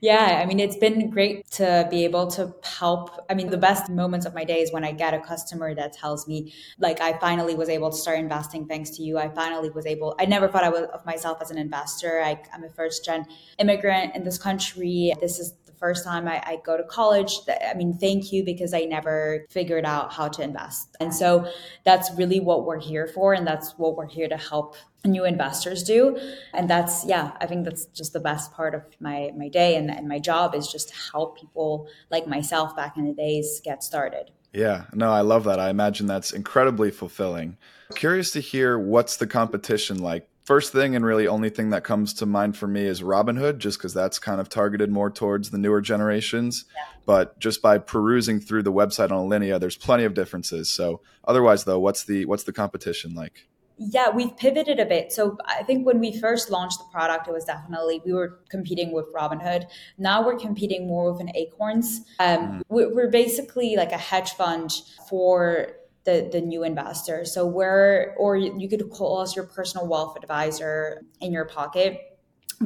Yeah, 0.00 0.40
I 0.42 0.46
mean, 0.46 0.58
it's 0.58 0.76
been 0.76 1.10
great 1.10 1.48
to 1.52 1.86
be 1.90 2.04
able 2.04 2.26
to 2.32 2.54
help. 2.64 3.24
I 3.30 3.34
mean, 3.34 3.50
the 3.50 3.56
best 3.56 3.90
moments 3.90 4.26
of 4.26 4.34
my 4.34 4.44
day 4.44 4.60
is 4.60 4.72
when 4.72 4.84
I 4.84 4.92
get 4.92 5.14
a 5.14 5.20
customer 5.20 5.74
that 5.74 5.92
tells 5.92 6.26
me, 6.26 6.52
like, 6.78 7.00
I 7.00 7.18
finally 7.18 7.54
was 7.54 7.68
able 7.68 7.90
to 7.90 7.96
start 7.96 8.18
investing 8.18 8.66
thanks 8.66 8.90
to 8.96 9.02
you. 9.02 9.18
I 9.18 9.28
finally 9.28 9.70
was 9.70 9.86
able, 9.86 10.14
I 10.18 10.24
never 10.26 10.48
thought 10.48 10.64
I 10.64 10.70
was 10.70 10.82
of 10.92 11.04
myself 11.06 11.38
as 11.40 11.50
an 11.50 11.58
investor. 11.58 12.20
I, 12.22 12.42
I'm 12.52 12.64
a 12.64 12.70
first 12.70 13.04
gen 13.04 13.26
immigrant 13.58 14.16
in 14.16 14.24
this 14.24 14.38
country. 14.38 15.12
This 15.20 15.38
is 15.38 15.54
first 15.82 16.04
time 16.04 16.28
I, 16.28 16.40
I 16.46 16.60
go 16.64 16.76
to 16.76 16.84
college. 16.84 17.32
I 17.48 17.74
mean, 17.74 17.98
thank 17.98 18.32
you 18.32 18.44
because 18.44 18.72
I 18.72 18.82
never 18.82 19.44
figured 19.50 19.84
out 19.84 20.12
how 20.12 20.28
to 20.28 20.40
invest. 20.40 20.96
And 21.00 21.12
so 21.12 21.50
that's 21.82 22.08
really 22.16 22.38
what 22.38 22.64
we're 22.64 22.78
here 22.78 23.08
for. 23.08 23.34
And 23.34 23.44
that's 23.44 23.72
what 23.78 23.96
we're 23.96 24.06
here 24.06 24.28
to 24.28 24.36
help 24.36 24.76
new 25.04 25.24
investors 25.24 25.82
do 25.82 26.16
and 26.54 26.70
that's 26.70 27.04
yeah 27.04 27.32
i 27.40 27.46
think 27.46 27.64
that's 27.64 27.86
just 27.86 28.12
the 28.12 28.20
best 28.20 28.52
part 28.52 28.72
of 28.72 28.82
my 29.00 29.32
my 29.36 29.48
day 29.48 29.74
and, 29.74 29.90
and 29.90 30.06
my 30.06 30.20
job 30.20 30.54
is 30.54 30.68
just 30.68 30.90
to 30.90 30.94
help 31.10 31.36
people 31.36 31.88
like 32.08 32.28
myself 32.28 32.76
back 32.76 32.96
in 32.96 33.04
the 33.04 33.12
days 33.12 33.60
get 33.64 33.82
started 33.82 34.30
yeah 34.52 34.84
no 34.92 35.10
i 35.10 35.20
love 35.20 35.42
that 35.42 35.58
i 35.58 35.70
imagine 35.70 36.06
that's 36.06 36.32
incredibly 36.32 36.88
fulfilling 36.88 37.56
curious 37.96 38.30
to 38.30 38.38
hear 38.38 38.78
what's 38.78 39.16
the 39.16 39.26
competition 39.26 39.98
like 39.98 40.28
first 40.44 40.72
thing 40.72 40.96
and 40.96 41.04
really 41.04 41.26
only 41.26 41.50
thing 41.50 41.70
that 41.70 41.84
comes 41.84 42.12
to 42.14 42.26
mind 42.26 42.56
for 42.56 42.66
me 42.66 42.84
is 42.84 43.02
robinhood 43.02 43.58
just 43.58 43.78
because 43.78 43.94
that's 43.94 44.18
kind 44.18 44.40
of 44.40 44.48
targeted 44.48 44.90
more 44.90 45.10
towards 45.10 45.50
the 45.50 45.58
newer 45.58 45.80
generations 45.80 46.64
yeah. 46.74 46.82
but 47.06 47.38
just 47.38 47.62
by 47.62 47.78
perusing 47.78 48.40
through 48.40 48.62
the 48.62 48.72
website 48.72 49.10
on 49.10 49.28
alinea 49.28 49.60
there's 49.60 49.76
plenty 49.76 50.04
of 50.04 50.14
differences 50.14 50.70
so 50.70 51.00
otherwise 51.26 51.64
though 51.64 51.78
what's 51.78 52.04
the 52.04 52.24
what's 52.24 52.44
the 52.44 52.52
competition 52.52 53.14
like 53.14 53.46
yeah, 53.78 54.10
we've 54.10 54.36
pivoted 54.36 54.78
a 54.78 54.84
bit. 54.84 55.12
So 55.12 55.36
I 55.44 55.62
think 55.62 55.86
when 55.86 55.98
we 55.98 56.18
first 56.18 56.50
launched 56.50 56.78
the 56.78 56.84
product, 56.92 57.26
it 57.26 57.32
was 57.32 57.44
definitely 57.44 58.00
we 58.04 58.12
were 58.12 58.40
competing 58.48 58.92
with 58.92 59.12
Robinhood. 59.12 59.64
Now 59.98 60.24
we're 60.24 60.38
competing 60.38 60.86
more 60.86 61.10
with 61.10 61.20
an 61.20 61.34
Acorns. 61.34 62.02
Um, 62.20 62.38
mm. 62.38 62.62
We're 62.68 63.10
basically 63.10 63.76
like 63.76 63.92
a 63.92 63.98
hedge 63.98 64.32
fund 64.32 64.70
for 65.08 65.72
the 66.04 66.28
the 66.32 66.40
new 66.40 66.64
investor. 66.64 67.24
So 67.24 67.46
we're 67.46 68.14
or 68.16 68.36
you 68.36 68.68
could 68.68 68.90
call 68.90 69.18
us 69.18 69.36
your 69.36 69.46
personal 69.46 69.86
wealth 69.86 70.16
advisor 70.16 71.02
in 71.20 71.32
your 71.32 71.44
pocket 71.44 72.11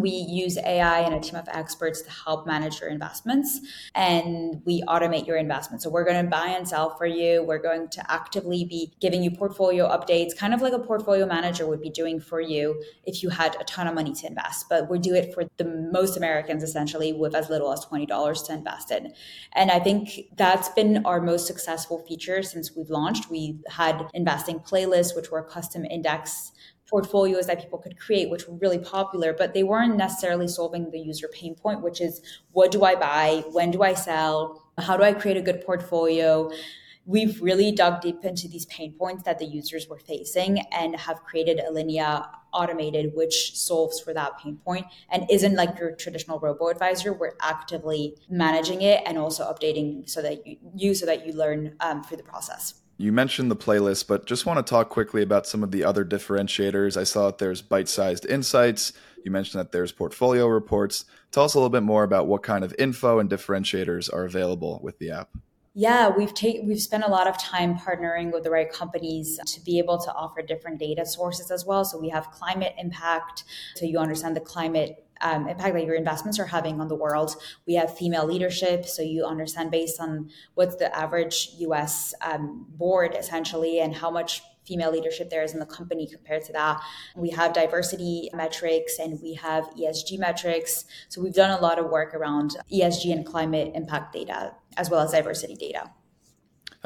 we 0.01 0.11
use 0.11 0.59
AI 0.59 1.01
and 1.01 1.15
a 1.15 1.21
team 1.21 1.37
of 1.37 1.49
experts 1.49 2.03
to 2.03 2.11
help 2.11 2.47
manage 2.47 2.81
your 2.81 2.91
investments 2.91 3.61
and 3.95 4.63
we 4.65 4.83
automate 4.83 5.27
your 5.27 5.37
investments. 5.37 5.85
So 5.85 5.91
we're 5.91 6.05
going 6.05 6.25
to 6.25 6.31
buy 6.31 6.49
and 6.49 6.69
sell 6.69 6.97
for 6.97 7.07
you. 7.07 7.43
We're 7.43 7.63
going 7.63 7.89
to 7.89 8.11
actively 8.11 8.65
be 8.65 8.93
giving 9.01 9.23
you 9.23 9.31
portfolio 9.31 9.89
updates, 9.89 10.37
kind 10.37 10.55
of 10.55 10.63
like 10.63 10.73
a 10.73 10.79
portfolio 10.79 11.27
manager 11.27 11.67
would 11.67 11.81
be 11.81 11.91
doing 11.91 12.21
for 12.21 12.41
you 12.41 12.83
if 13.05 13.23
you 13.23 13.31
had 13.31 13.57
a 13.61 13.65
ton 13.65 13.87
of 13.87 13.95
money 13.95 14.13
to 14.15 14.27
invest. 14.27 14.69
But 14.69 14.91
we 14.91 14.99
do 14.99 15.15
it 15.15 15.33
for 15.35 15.45
the 15.57 15.65
most 15.65 16.17
Americans 16.17 16.63
essentially 16.63 17.13
with 17.13 17.35
as 17.35 17.49
little 17.49 17.73
as 17.73 17.85
$20 17.85 18.47
to 18.47 18.53
invest 18.53 18.91
in. 18.91 19.13
And 19.53 19.71
I 19.71 19.79
think 19.79 20.37
that's 20.37 20.69
been 20.71 21.05
our 21.05 21.21
most 21.21 21.47
successful 21.47 22.05
feature 22.07 22.43
since 22.43 22.75
we've 22.77 22.91
launched. 22.91 23.31
We 23.31 23.61
had 23.69 24.09
investing 24.15 24.59
playlists, 24.61 25.15
which 25.17 25.31
were 25.31 25.43
custom 25.43 25.85
index 25.85 26.53
portfolios 26.89 27.47
that 27.47 27.61
people 27.61 27.79
could 27.79 27.99
create, 27.99 28.31
which 28.31 28.47
were 28.47 28.57
really 28.57 28.79
popular, 28.79 29.33
but 29.33 29.55
they 29.55 29.63
weren't 29.63 29.97
necessarily 29.97 30.49
solving 30.49 30.91
the 30.91 30.99
user 30.99 31.29
pain 31.29 31.55
point, 31.55 31.83
which 31.83 32.01
is 32.01 32.21
what 32.53 32.71
do 32.71 32.85
I 32.85 32.95
buy? 32.95 33.43
When 33.51 33.71
do 33.71 33.83
I 33.83 33.95
sell? 33.95 34.71
How 34.79 34.97
do 34.97 35.03
I 35.03 35.13
create 35.13 35.37
a 35.37 35.43
good 35.43 35.65
portfolio? 35.65 36.51
We've 37.05 37.41
really 37.41 37.71
dug 37.71 38.01
deep 38.01 38.25
into 38.25 38.49
these 38.49 38.67
pain 38.67 38.93
points 38.93 39.23
that 39.25 39.39
the 39.39 39.45
users 39.45 39.89
were 39.89 39.99
facing 39.99 40.61
and 40.73 40.97
have 40.97 41.23
created 41.23 41.61
a 41.61 41.71
Alinea 41.71 42.29
automated, 42.53 43.13
which 43.15 43.57
solves 43.57 44.01
for 44.01 44.13
that 44.15 44.39
pain 44.39 44.57
point 44.57 44.87
and 45.11 45.31
isn't 45.31 45.55
like 45.55 45.79
your 45.79 45.93
traditional 45.93 46.41
robo 46.41 46.69
advisor. 46.69 47.13
We're 47.13 47.37
actively 47.41 48.17
managing 48.29 48.83
it 48.83 49.03
and 49.07 49.19
also 49.19 49.45
updating 49.45 50.09
so 50.09 50.21
that 50.23 50.45
you, 50.47 50.57
you 50.75 50.95
so 50.95 51.07
that 51.07 51.25
you 51.25 51.33
learn 51.33 51.77
um, 51.79 52.03
through 52.03 52.17
the 52.17 52.25
process. 52.25 52.83
You 52.99 53.13
mentioned 53.13 53.51
the 53.51 53.57
playlist, 53.57 54.07
but 54.07 54.25
just 54.25 54.47
want 54.47 54.65
to 54.65 54.69
talk 54.69 54.89
quickly 54.89 55.23
about 55.23 55.47
some 55.47 55.63
of 55.63 55.71
the 55.71 55.85
other 55.85 56.05
differentiators. 56.05 56.97
I 56.97 57.05
saw 57.05 57.27
that 57.27 57.39
there's 57.39 57.61
bite 57.61 57.89
sized 57.89 58.25
insights. 58.25 58.95
You 59.23 59.31
mentioned 59.31 59.61
that 59.61 59.73
there's 59.73 59.93
portfolio 59.93 60.47
reports. 60.47 61.05
Tell 61.31 61.45
us 61.45 61.55
a 61.55 61.59
little 61.59 61.69
bit 61.69 61.83
more 61.83 62.05
about 62.05 62.27
what 62.27 62.43
kind 62.43 62.65
of 62.65 62.75
info 62.79 63.19
and 63.19 63.29
differentiators 63.29 64.11
are 64.13 64.25
available 64.25 64.81
with 64.83 64.99
the 64.99 65.11
app. 65.11 65.37
Yeah, 65.79 66.09
we've 66.09 66.33
taken 66.33 66.67
we've 66.67 66.81
spent 66.81 67.05
a 67.05 67.11
lot 67.11 67.27
of 67.27 67.37
time 67.37 67.77
partnering 67.77 68.33
with 68.33 68.45
the 68.45 68.51
right 68.51 68.73
companies 68.73 69.39
to 69.45 69.61
be 69.61 69.79
able 69.79 69.99
to 69.99 70.13
offer 70.15 70.41
different 70.41 70.79
data 70.79 71.05
sources 71.05 71.51
as 71.51 71.67
well. 71.67 71.85
So 71.85 71.99
we 71.99 72.09
have 72.09 72.31
climate 72.31 72.73
impact, 72.79 73.45
so 73.75 73.85
you 73.85 73.99
understand 73.99 74.35
the 74.37 74.41
climate 74.41 75.05
um, 75.21 75.47
impact 75.47 75.75
that 75.75 75.85
your 75.85 75.95
investments 75.95 76.39
are 76.39 76.47
having 76.47 76.81
on 76.81 76.89
the 76.89 76.95
world. 76.95 77.37
We 77.67 77.75
have 77.75 77.95
female 77.95 78.25
leadership, 78.25 78.87
so 78.87 79.03
you 79.03 79.27
understand 79.27 79.71
based 79.71 80.01
on 80.01 80.31
what's 80.55 80.77
the 80.77 80.97
average 80.97 81.51
U.S. 81.59 82.15
Um, 82.23 82.65
board 82.71 83.15
essentially, 83.15 83.81
and 83.81 83.95
how 83.95 84.11
much 84.11 84.41
female 84.67 84.91
leadership 84.91 85.29
there 85.29 85.43
is 85.43 85.53
in 85.53 85.61
the 85.61 85.67
company 85.67 86.07
compared 86.07 86.43
to 86.45 86.53
that. 86.55 86.81
We 87.15 87.31
have 87.31 87.53
diversity 87.53 88.31
metrics 88.35 88.99
and 88.99 89.21
we 89.23 89.35
have 89.35 89.71
ESG 89.79 90.19
metrics. 90.19 90.87
So 91.09 91.23
we've 91.23 91.35
done 91.35 91.57
a 91.57 91.63
lot 91.63 91.79
of 91.79 91.89
work 91.89 92.15
around 92.15 92.57
ESG 92.73 93.13
and 93.13 93.25
climate 93.25 93.73
impact 93.75 94.13
data 94.13 94.55
as 94.77 94.91
well 94.91 95.01
as 95.01 95.13
diversity 95.13 95.55
data. 95.55 95.91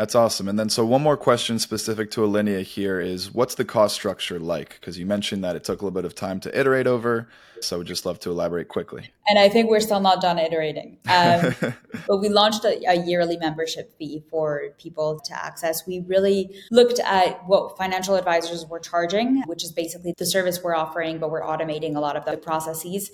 That's 0.00 0.14
awesome. 0.14 0.49
And 0.49 0.59
then, 0.59 0.71
so 0.71 0.87
one 0.87 1.02
more 1.02 1.19
question 1.19 1.59
specific 1.59 2.11
to 2.12 2.23
Alinea 2.23 2.62
here 2.62 3.00
is 3.00 3.35
what's 3.35 3.57
the 3.57 3.66
cost 3.66 3.95
structure 3.95 4.38
like? 4.38 4.78
Because 4.80 4.99
you 4.99 5.04
mentioned 5.04 5.45
that 5.45 5.57
it 5.57 5.64
took 5.64 5.83
a 5.83 5.85
little 5.85 5.95
bit 5.95 6.07
of 6.07 6.14
time 6.14 6.40
to 6.40 6.59
iterate 6.59 6.87
over. 6.87 7.28
So 7.61 7.78
we'd 7.78 7.87
just 7.87 8.07
love 8.07 8.19
to 8.21 8.30
elaborate 8.30 8.69
quickly. 8.69 9.11
And 9.28 9.38
I 9.38 9.49
think 9.49 9.71
we're 9.71 9.80
still 9.80 10.00
not 10.00 10.21
done 10.21 10.38
iterating. 10.38 10.99
Um, 11.09 11.54
but 12.09 12.19
we 12.19 12.28
launched 12.28 12.64
a, 12.64 12.80
a, 12.88 13.04
yearly 13.07 13.37
membership 13.37 13.97
fee 13.99 14.23
for 14.30 14.71
people 14.78 15.21
to 15.21 15.45
access. 15.45 15.87
We 15.87 16.00
really 16.00 16.50
looked 16.71 16.99
at 17.00 17.47
what 17.47 17.76
financial 17.76 18.16
advisors 18.16 18.66
were 18.66 18.80
charging, 18.80 19.42
which 19.42 19.62
is 19.62 19.73
basically 19.73 20.14
the 20.16 20.26
service 20.26 20.62
we're 20.62 20.75
offering, 20.75 21.19
but 21.19 21.30
we're 21.30 21.42
automating 21.42 21.97
a 21.97 22.00
lot 22.00 22.16
of 22.16 22.25
the 22.25 22.37
processes. 22.37 23.11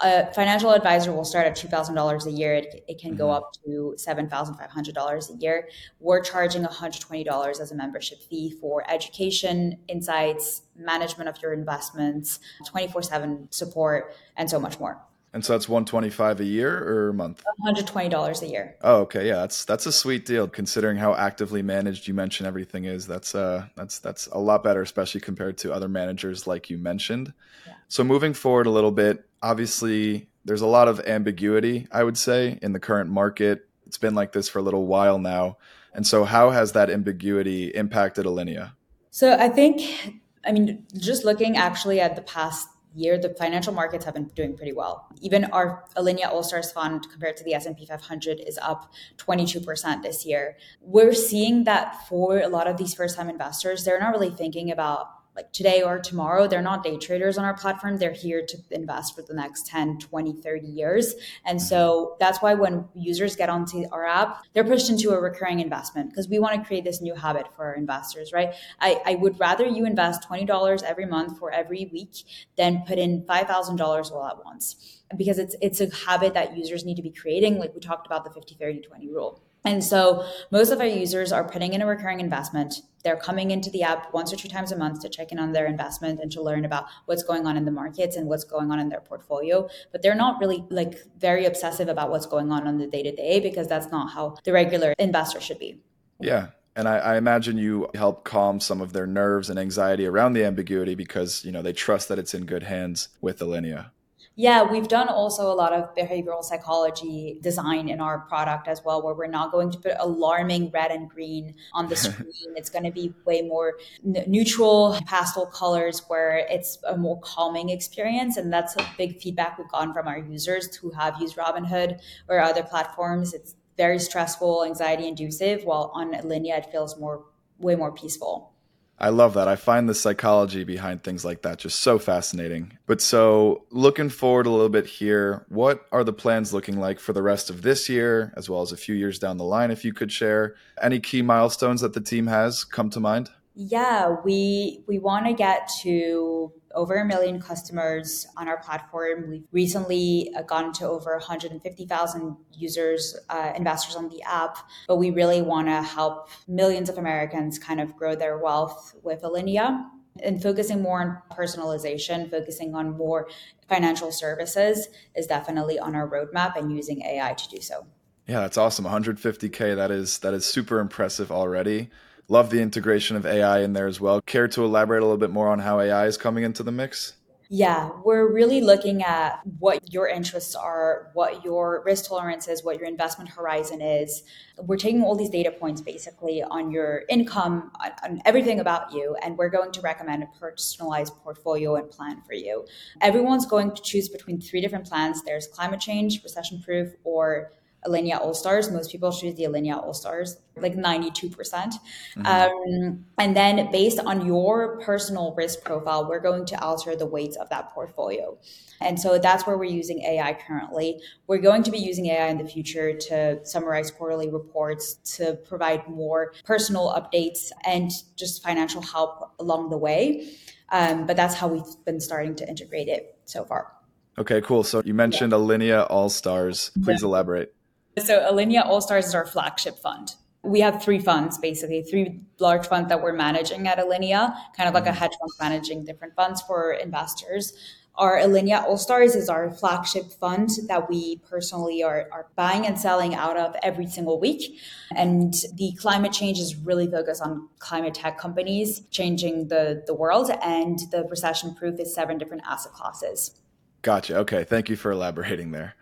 A 0.00 0.32
financial 0.34 0.72
advisor 0.72 1.12
will 1.12 1.24
start 1.24 1.46
at 1.46 1.56
$2,000 1.56 2.26
a 2.26 2.30
year. 2.30 2.54
It, 2.54 2.84
it 2.86 2.98
can 2.98 3.12
mm-hmm. 3.12 3.18
go 3.18 3.30
up 3.30 3.52
to 3.64 3.94
$7,500 3.96 5.30
a 5.30 5.36
year. 5.38 5.68
We're 6.00 6.22
charging 6.26 6.64
$120 6.64 7.60
as 7.60 7.72
a 7.72 7.74
membership 7.74 8.20
fee 8.22 8.50
for 8.60 8.88
education, 8.90 9.78
insights, 9.88 10.62
management 10.76 11.28
of 11.28 11.40
your 11.40 11.52
investments, 11.52 12.40
24 12.66 13.02
7 13.02 13.48
support, 13.50 14.14
and 14.36 14.50
so 14.50 14.58
much 14.58 14.78
more. 14.80 15.00
And 15.32 15.44
so 15.44 15.52
that's 15.52 15.68
125 15.68 16.40
a 16.40 16.44
year 16.44 16.78
or 16.82 17.10
a 17.10 17.14
month? 17.14 17.44
$120 17.66 18.42
a 18.42 18.46
year. 18.46 18.76
Oh, 18.80 19.00
okay. 19.02 19.26
Yeah, 19.28 19.36
that's 19.36 19.66
that's 19.66 19.84
a 19.84 19.92
sweet 19.92 20.24
deal 20.24 20.48
considering 20.48 20.96
how 20.96 21.14
actively 21.14 21.60
managed 21.60 22.08
you 22.08 22.14
mentioned 22.14 22.46
everything 22.46 22.86
is. 22.86 23.06
That's 23.06 23.34
uh 23.34 23.66
that's 23.74 23.98
that's 23.98 24.28
a 24.28 24.38
lot 24.38 24.64
better 24.64 24.80
especially 24.80 25.20
compared 25.20 25.58
to 25.58 25.74
other 25.74 25.88
managers 25.88 26.46
like 26.46 26.70
you 26.70 26.78
mentioned. 26.78 27.34
Yeah. 27.66 27.74
So 27.88 28.02
moving 28.02 28.32
forward 28.32 28.66
a 28.66 28.70
little 28.70 28.92
bit, 28.92 29.28
obviously 29.42 30.28
there's 30.46 30.62
a 30.62 30.66
lot 30.66 30.88
of 30.88 31.00
ambiguity, 31.00 31.86
I 31.92 32.02
would 32.02 32.16
say, 32.16 32.58
in 32.62 32.72
the 32.72 32.80
current 32.80 33.10
market. 33.10 33.68
It's 33.86 33.98
been 33.98 34.14
like 34.14 34.32
this 34.32 34.48
for 34.48 34.60
a 34.60 34.62
little 34.62 34.86
while 34.86 35.18
now. 35.18 35.58
And 35.96 36.06
so 36.06 36.24
how 36.24 36.50
has 36.50 36.72
that 36.72 36.90
ambiguity 36.90 37.68
impacted 37.68 38.26
Alinea? 38.26 38.74
So 39.10 39.32
I 39.32 39.48
think 39.48 40.20
I 40.46 40.52
mean, 40.52 40.86
just 40.96 41.24
looking 41.24 41.56
actually 41.56 42.00
at 42.00 42.14
the 42.14 42.22
past 42.22 42.68
year, 42.94 43.18
the 43.18 43.30
financial 43.30 43.74
markets 43.74 44.04
have 44.04 44.14
been 44.14 44.28
doing 44.28 44.56
pretty 44.56 44.72
well. 44.72 45.06
Even 45.20 45.44
our 45.46 45.84
Alinea 45.96 46.28
All 46.28 46.42
Stars 46.42 46.70
fund 46.70 47.06
compared 47.10 47.36
to 47.38 47.44
the 47.44 47.52
S&P 47.54 47.84
500 47.84 48.40
is 48.40 48.58
up 48.62 48.92
22% 49.18 50.02
this 50.02 50.24
year. 50.24 50.56
We're 50.80 51.12
seeing 51.12 51.64
that 51.64 52.06
for 52.08 52.38
a 52.38 52.48
lot 52.48 52.68
of 52.68 52.76
these 52.76 52.94
first-time 52.94 53.28
investors, 53.28 53.84
they're 53.84 54.00
not 54.00 54.12
really 54.12 54.30
thinking 54.30 54.70
about 54.70 55.08
like 55.36 55.52
today 55.52 55.82
or 55.82 55.98
tomorrow. 55.98 56.48
They're 56.48 56.62
not 56.62 56.82
day 56.82 56.96
traders 56.96 57.38
on 57.38 57.44
our 57.44 57.54
platform. 57.54 57.98
They're 57.98 58.12
here 58.12 58.44
to 58.46 58.58
invest 58.70 59.14
for 59.14 59.22
the 59.22 59.34
next 59.34 59.66
10, 59.66 59.98
20, 59.98 60.32
30 60.32 60.66
years. 60.66 61.14
And 61.44 61.60
so 61.60 62.16
that's 62.18 62.40
why 62.40 62.54
when 62.54 62.86
users 62.94 63.36
get 63.36 63.48
onto 63.48 63.84
our 63.92 64.06
app, 64.06 64.42
they're 64.54 64.64
pushed 64.64 64.90
into 64.90 65.10
a 65.10 65.20
recurring 65.20 65.60
investment 65.60 66.10
because 66.10 66.28
we 66.28 66.38
want 66.38 66.60
to 66.60 66.66
create 66.66 66.84
this 66.84 67.00
new 67.00 67.14
habit 67.14 67.46
for 67.54 67.66
our 67.66 67.74
investors, 67.74 68.32
right? 68.32 68.54
I, 68.80 69.00
I 69.04 69.14
would 69.16 69.38
rather 69.38 69.66
you 69.66 69.84
invest 69.84 70.28
$20 70.28 70.82
every 70.82 71.06
month 71.06 71.38
for 71.38 71.52
every 71.52 71.90
week 71.92 72.24
than 72.56 72.82
put 72.86 72.98
in 72.98 73.22
$5,000 73.22 74.12
all 74.12 74.26
at 74.26 74.44
once 74.44 75.02
because 75.16 75.38
it's 75.38 75.54
it's 75.60 75.80
a 75.80 75.94
habit 75.94 76.34
that 76.34 76.56
users 76.56 76.84
need 76.84 76.96
to 76.96 77.02
be 77.02 77.10
creating 77.10 77.58
like 77.58 77.72
we 77.74 77.80
talked 77.80 78.06
about 78.06 78.24
the 78.24 78.30
50 78.30 78.56
30 78.56 78.80
20 78.80 79.08
rule 79.08 79.40
and 79.66 79.82
so 79.82 80.24
most 80.50 80.70
of 80.70 80.80
our 80.80 80.86
users 80.86 81.32
are 81.32 81.46
putting 81.46 81.74
in 81.74 81.82
a 81.82 81.86
recurring 81.86 82.20
investment. 82.20 82.82
They're 83.02 83.16
coming 83.16 83.50
into 83.50 83.68
the 83.70 83.82
app 83.82 84.12
once 84.14 84.32
or 84.32 84.36
two 84.36 84.48
times 84.48 84.72
a 84.72 84.76
month 84.76 85.00
to 85.02 85.08
check 85.08 85.32
in 85.32 85.38
on 85.38 85.52
their 85.52 85.66
investment 85.66 86.20
and 86.20 86.30
to 86.32 86.42
learn 86.42 86.64
about 86.64 86.86
what's 87.06 87.22
going 87.22 87.46
on 87.46 87.56
in 87.56 87.64
the 87.64 87.70
markets 87.70 88.16
and 88.16 88.26
what's 88.28 88.44
going 88.44 88.70
on 88.70 88.78
in 88.78 88.88
their 88.88 89.00
portfolio. 89.00 89.68
But 89.92 90.02
they're 90.02 90.14
not 90.14 90.40
really 90.40 90.64
like 90.70 90.98
very 91.18 91.44
obsessive 91.46 91.88
about 91.88 92.10
what's 92.10 92.26
going 92.26 92.50
on 92.50 92.66
on 92.66 92.78
the 92.78 92.86
day 92.86 93.02
to 93.02 93.14
day 93.14 93.40
because 93.40 93.68
that's 93.68 93.90
not 93.90 94.12
how 94.12 94.36
the 94.44 94.52
regular 94.52 94.94
investor 94.98 95.40
should 95.40 95.58
be. 95.58 95.80
Yeah. 96.20 96.48
And 96.76 96.86
I, 96.86 96.98
I, 96.98 97.16
imagine 97.16 97.56
you 97.56 97.88
help 97.94 98.24
calm 98.24 98.60
some 98.60 98.82
of 98.82 98.92
their 98.92 99.06
nerves 99.06 99.48
and 99.48 99.58
anxiety 99.58 100.04
around 100.04 100.34
the 100.34 100.44
ambiguity 100.44 100.94
because, 100.94 101.42
you 101.42 101.50
know, 101.50 101.62
they 101.62 101.72
trust 101.72 102.08
that 102.08 102.18
it's 102.18 102.34
in 102.34 102.44
good 102.44 102.64
hands 102.64 103.08
with 103.22 103.38
Alinea. 103.38 103.90
Yeah, 104.38 104.70
we've 104.70 104.86
done 104.86 105.08
also 105.08 105.50
a 105.50 105.54
lot 105.54 105.72
of 105.72 105.94
behavioral 105.94 106.44
psychology 106.44 107.38
design 107.40 107.88
in 107.88 108.02
our 108.02 108.18
product 108.18 108.68
as 108.68 108.82
well, 108.84 109.02
where 109.02 109.14
we're 109.14 109.28
not 109.28 109.50
going 109.50 109.70
to 109.70 109.78
put 109.78 109.92
alarming 109.98 110.70
red 110.72 110.90
and 110.90 111.08
green 111.08 111.54
on 111.72 111.88
the 111.88 111.96
screen. 112.04 112.52
it's 112.54 112.68
going 112.68 112.84
to 112.84 112.90
be 112.90 113.14
way 113.24 113.40
more 113.40 113.78
n- 114.04 114.24
neutral 114.26 114.98
pastel 115.06 115.46
colors 115.46 116.02
where 116.08 116.46
it's 116.50 116.78
a 116.86 116.98
more 116.98 117.18
calming 117.20 117.70
experience. 117.70 118.36
And 118.36 118.52
that's 118.52 118.76
a 118.76 118.86
big 118.98 119.18
feedback 119.22 119.56
we've 119.56 119.70
gotten 119.70 119.94
from 119.94 120.06
our 120.06 120.18
users 120.18 120.76
who 120.76 120.90
have 120.90 121.18
used 121.18 121.36
Robinhood 121.36 122.00
or 122.28 122.38
other 122.38 122.62
platforms. 122.62 123.32
It's 123.32 123.54
very 123.78 123.98
stressful, 123.98 124.64
anxiety 124.64 125.08
inducive, 125.08 125.64
while 125.64 125.90
on 125.94 126.12
Alinea, 126.12 126.58
it 126.58 126.66
feels 126.70 126.98
more 126.98 127.24
way 127.58 127.74
more 127.74 127.90
peaceful. 127.92 128.52
I 128.98 129.10
love 129.10 129.34
that. 129.34 129.46
I 129.46 129.56
find 129.56 129.88
the 129.88 129.94
psychology 129.94 130.64
behind 130.64 131.02
things 131.02 131.24
like 131.24 131.42
that 131.42 131.58
just 131.58 131.80
so 131.80 131.98
fascinating. 131.98 132.78
But 132.86 133.00
so, 133.00 133.64
looking 133.70 134.08
forward 134.08 134.46
a 134.46 134.50
little 134.50 134.70
bit 134.70 134.86
here, 134.86 135.44
what 135.48 135.86
are 135.92 136.04
the 136.04 136.12
plans 136.12 136.54
looking 136.54 136.78
like 136.78 136.98
for 136.98 137.12
the 137.12 137.22
rest 137.22 137.50
of 137.50 137.62
this 137.62 137.88
year, 137.88 138.32
as 138.36 138.48
well 138.48 138.62
as 138.62 138.72
a 138.72 138.76
few 138.76 138.94
years 138.94 139.18
down 139.18 139.36
the 139.36 139.44
line, 139.44 139.70
if 139.70 139.84
you 139.84 139.92
could 139.92 140.10
share 140.10 140.54
any 140.80 140.98
key 140.98 141.20
milestones 141.20 141.82
that 141.82 141.92
the 141.92 142.00
team 142.00 142.26
has 142.26 142.64
come 142.64 142.88
to 142.90 143.00
mind? 143.00 143.30
Yeah, 143.54 144.16
we 144.24 144.82
we 144.86 144.98
want 144.98 145.26
to 145.26 145.32
get 145.32 145.70
to 145.82 146.52
over 146.76 146.96
a 146.96 147.04
million 147.04 147.40
customers 147.40 148.26
on 148.36 148.46
our 148.46 148.58
platform. 148.58 149.30
We've 149.30 149.44
recently 149.50 150.32
uh, 150.36 150.42
gotten 150.42 150.72
to 150.74 150.86
over 150.86 151.12
150,000 151.12 152.36
users, 152.52 153.16
uh, 153.28 153.52
investors 153.56 153.96
on 153.96 154.08
the 154.08 154.22
app, 154.22 154.58
but 154.86 154.96
we 154.96 155.10
really 155.10 155.42
want 155.42 155.68
to 155.68 155.82
help 155.82 156.28
millions 156.46 156.88
of 156.88 156.98
Americans 156.98 157.58
kind 157.58 157.80
of 157.80 157.96
grow 157.96 158.14
their 158.14 158.38
wealth 158.38 158.94
with 159.02 159.22
Alinea 159.22 159.86
and 160.22 160.42
focusing 160.42 160.82
more 160.82 161.00
on 161.00 161.18
personalization, 161.36 162.30
focusing 162.30 162.74
on 162.74 162.96
more 162.96 163.28
financial 163.68 164.12
services 164.12 164.88
is 165.14 165.26
definitely 165.26 165.78
on 165.78 165.94
our 165.94 166.08
roadmap 166.08 166.56
and 166.56 166.74
using 166.74 167.02
AI 167.02 167.34
to 167.34 167.48
do 167.48 167.60
so. 167.60 167.86
Yeah, 168.26 168.40
that's 168.40 168.56
awesome. 168.56 168.84
150k 168.84 169.76
that 169.76 169.90
is 169.90 170.18
that 170.18 170.34
is 170.34 170.44
super 170.44 170.80
impressive 170.80 171.30
already. 171.30 171.90
Love 172.28 172.50
the 172.50 172.60
integration 172.60 173.16
of 173.16 173.24
AI 173.24 173.60
in 173.60 173.72
there 173.72 173.86
as 173.86 174.00
well. 174.00 174.20
Care 174.22 174.48
to 174.48 174.64
elaborate 174.64 175.00
a 175.00 175.04
little 175.04 175.16
bit 175.16 175.30
more 175.30 175.48
on 175.48 175.60
how 175.60 175.78
AI 175.78 176.06
is 176.06 176.16
coming 176.16 176.42
into 176.42 176.64
the 176.64 176.72
mix? 176.72 177.12
Yeah, 177.48 177.90
we're 178.04 178.32
really 178.32 178.60
looking 178.60 179.04
at 179.04 179.40
what 179.60 179.92
your 179.92 180.08
interests 180.08 180.56
are, 180.56 181.10
what 181.14 181.44
your 181.44 181.84
risk 181.86 182.08
tolerance 182.08 182.48
is, 182.48 182.64
what 182.64 182.78
your 182.78 182.88
investment 182.88 183.30
horizon 183.30 183.80
is. 183.80 184.24
We're 184.58 184.76
taking 184.76 185.04
all 185.04 185.14
these 185.14 185.30
data 185.30 185.52
points 185.52 185.80
basically 185.80 186.42
on 186.42 186.72
your 186.72 187.04
income, 187.08 187.70
on, 187.80 187.92
on, 188.02 188.22
everything 188.24 188.58
about 188.58 188.92
you, 188.92 189.16
and 189.22 189.38
we're 189.38 189.48
going 189.48 189.70
to 189.70 189.80
recommend 189.80 190.24
a 190.24 190.26
personalized 190.40 191.12
portfolio 191.22 191.76
and 191.76 191.88
plan 191.88 192.20
for 192.26 192.34
you. 192.34 192.66
Everyone's 193.00 193.46
going 193.46 193.72
to 193.76 193.82
choose 193.82 194.08
between 194.08 194.40
three 194.40 194.60
different 194.60 194.84
plans 194.86 195.22
there's 195.22 195.46
climate 195.46 195.78
change, 195.78 196.24
recession 196.24 196.60
proof, 196.60 196.94
or 197.04 197.52
Alinea 197.86 198.20
All 198.20 198.34
Stars. 198.34 198.70
Most 198.70 198.90
people 198.90 199.12
choose 199.12 199.34
the 199.34 199.44
Alinea 199.44 199.76
All 199.76 199.94
Stars, 199.94 200.38
like 200.56 200.74
92%. 200.74 201.36
percent 201.36 201.74
mm 202.16 202.22
hmm 202.22 202.26
um, 202.26 203.04
and 203.18 203.34
then 203.34 203.70
based 203.72 203.98
on 203.98 204.26
your 204.26 204.78
personal 204.80 205.34
risk 205.36 205.62
profile, 205.64 206.08
we're 206.08 206.20
going 206.20 206.44
to 206.46 206.60
alter 206.62 206.94
the 206.94 207.06
weights 207.06 207.36
of 207.36 207.48
that 207.48 207.70
portfolio. 207.70 208.36
And 208.80 209.00
so 209.00 209.18
that's 209.18 209.46
where 209.46 209.56
we're 209.56 209.76
using 209.82 210.02
AI 210.02 210.34
currently. 210.46 211.00
We're 211.26 211.38
going 211.38 211.62
to 211.62 211.70
be 211.70 211.78
using 211.78 212.06
AI 212.06 212.28
in 212.28 212.38
the 212.38 212.44
future 212.46 212.92
to 213.08 213.44
summarize 213.44 213.90
quarterly 213.90 214.28
reports, 214.30 214.94
to 215.16 215.34
provide 215.48 215.88
more 215.88 216.34
personal 216.44 216.92
updates 216.92 217.50
and 217.64 217.90
just 218.16 218.42
financial 218.42 218.82
help 218.82 219.32
along 219.38 219.70
the 219.70 219.78
way. 219.78 220.28
Um, 220.70 221.06
but 221.06 221.16
that's 221.16 221.34
how 221.34 221.48
we've 221.48 221.84
been 221.84 222.00
starting 222.00 222.34
to 222.36 222.48
integrate 222.48 222.88
it 222.88 223.18
so 223.24 223.44
far. 223.44 223.72
Okay, 224.18 224.40
cool. 224.40 224.64
So 224.64 224.82
you 224.84 224.94
mentioned 224.94 225.32
yeah. 225.32 225.38
Alinea 225.38 225.86
All 225.90 226.08
Stars. 226.08 226.70
Please 226.82 227.02
yeah. 227.02 227.08
elaborate. 227.08 227.54
So 227.98 228.20
Alinea 228.20 228.64
All 228.64 228.80
Stars 228.80 229.06
is 229.06 229.14
our 229.14 229.26
flagship 229.26 229.78
fund. 229.78 230.14
We 230.42 230.60
have 230.60 230.82
three 230.82 230.98
funds, 230.98 231.38
basically, 231.38 231.82
three 231.82 232.20
large 232.38 232.66
funds 232.66 232.90
that 232.90 233.02
we're 233.02 233.14
managing 233.14 233.66
at 233.66 233.78
Alinea, 233.78 234.36
kind 234.54 234.68
of 234.68 234.74
like 234.74 234.84
a 234.84 234.90
mm-hmm. 234.90 234.98
hedge 234.98 235.12
fund 235.18 235.30
managing 235.40 235.84
different 235.84 236.14
funds 236.14 236.42
for 236.42 236.72
investors. 236.72 237.54
Our 237.94 238.18
Alinea 238.18 238.62
All 238.62 238.76
Stars 238.76 239.14
is 239.14 239.30
our 239.30 239.50
flagship 239.50 240.12
fund 240.12 240.50
that 240.68 240.90
we 240.90 241.16
personally 241.28 241.82
are, 241.82 242.06
are 242.12 242.26
buying 242.36 242.66
and 242.66 242.78
selling 242.78 243.14
out 243.14 243.38
of 243.38 243.56
every 243.62 243.86
single 243.86 244.20
week. 244.20 244.60
And 244.94 245.32
the 245.54 245.72
climate 245.80 246.12
change 246.12 246.38
is 246.38 246.54
really 246.54 246.86
focused 246.90 247.22
on 247.22 247.48
climate 247.58 247.94
tech 247.94 248.18
companies 248.18 248.80
changing 248.90 249.48
the, 249.48 249.82
the 249.86 249.94
world. 249.94 250.30
And 250.42 250.78
the 250.90 251.04
recession 251.04 251.54
proof 251.54 251.80
is 251.80 251.94
seven 251.94 252.18
different 252.18 252.42
asset 252.46 252.72
classes. 252.72 253.40
Gotcha. 253.80 254.18
Okay. 254.18 254.44
Thank 254.44 254.68
you 254.68 254.76
for 254.76 254.92
elaborating 254.92 255.52
there. 255.52 255.74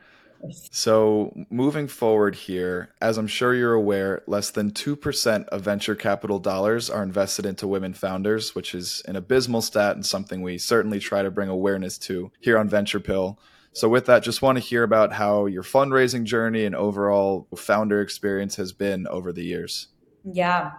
So, 0.53 1.33
moving 1.51 1.89
forward 1.89 2.35
here, 2.35 2.91
as 3.01 3.19
I'm 3.19 3.27
sure 3.27 3.55
you're 3.55 3.75
aware, 3.75 4.23
less 4.27 4.51
than 4.51 4.71
2% 4.71 5.49
of 5.49 5.63
venture 5.63 5.95
capital 5.95 6.39
dollars 6.39 6.91
are 6.91 7.03
invested 7.03 7.47
into 7.47 7.67
women 7.67 7.95
founders, 7.95 8.55
which 8.55 8.75
is 8.75 9.03
an 9.07 9.17
abysmal 9.17 9.63
stat 9.63 9.97
and 9.97 10.05
something 10.05 10.43
we 10.43 10.59
certainly 10.59 10.99
try 10.99 11.23
to 11.23 11.31
bring 11.31 11.49
awareness 11.49 11.99
to 11.99 12.31
here 12.41 12.59
on 12.59 12.69
Venture 12.69 13.01
Pill. 13.01 13.39
So, 13.73 13.89
with 13.89 14.07
that, 14.07 14.23
just 14.23 14.43
want 14.43 14.57
to 14.57 14.65
hear 14.65 14.83
about 14.83 15.13
how 15.13 15.47
your 15.47 15.63
fundraising 15.63 16.25
journey 16.25 16.65
and 16.65 16.75
overall 16.75 17.49
founder 17.57 18.01
experience 18.01 18.57
has 18.57 18.73
been 18.73 19.07
over 19.09 19.33
the 19.33 19.45
years. 19.45 19.89
Yeah, 20.25 20.73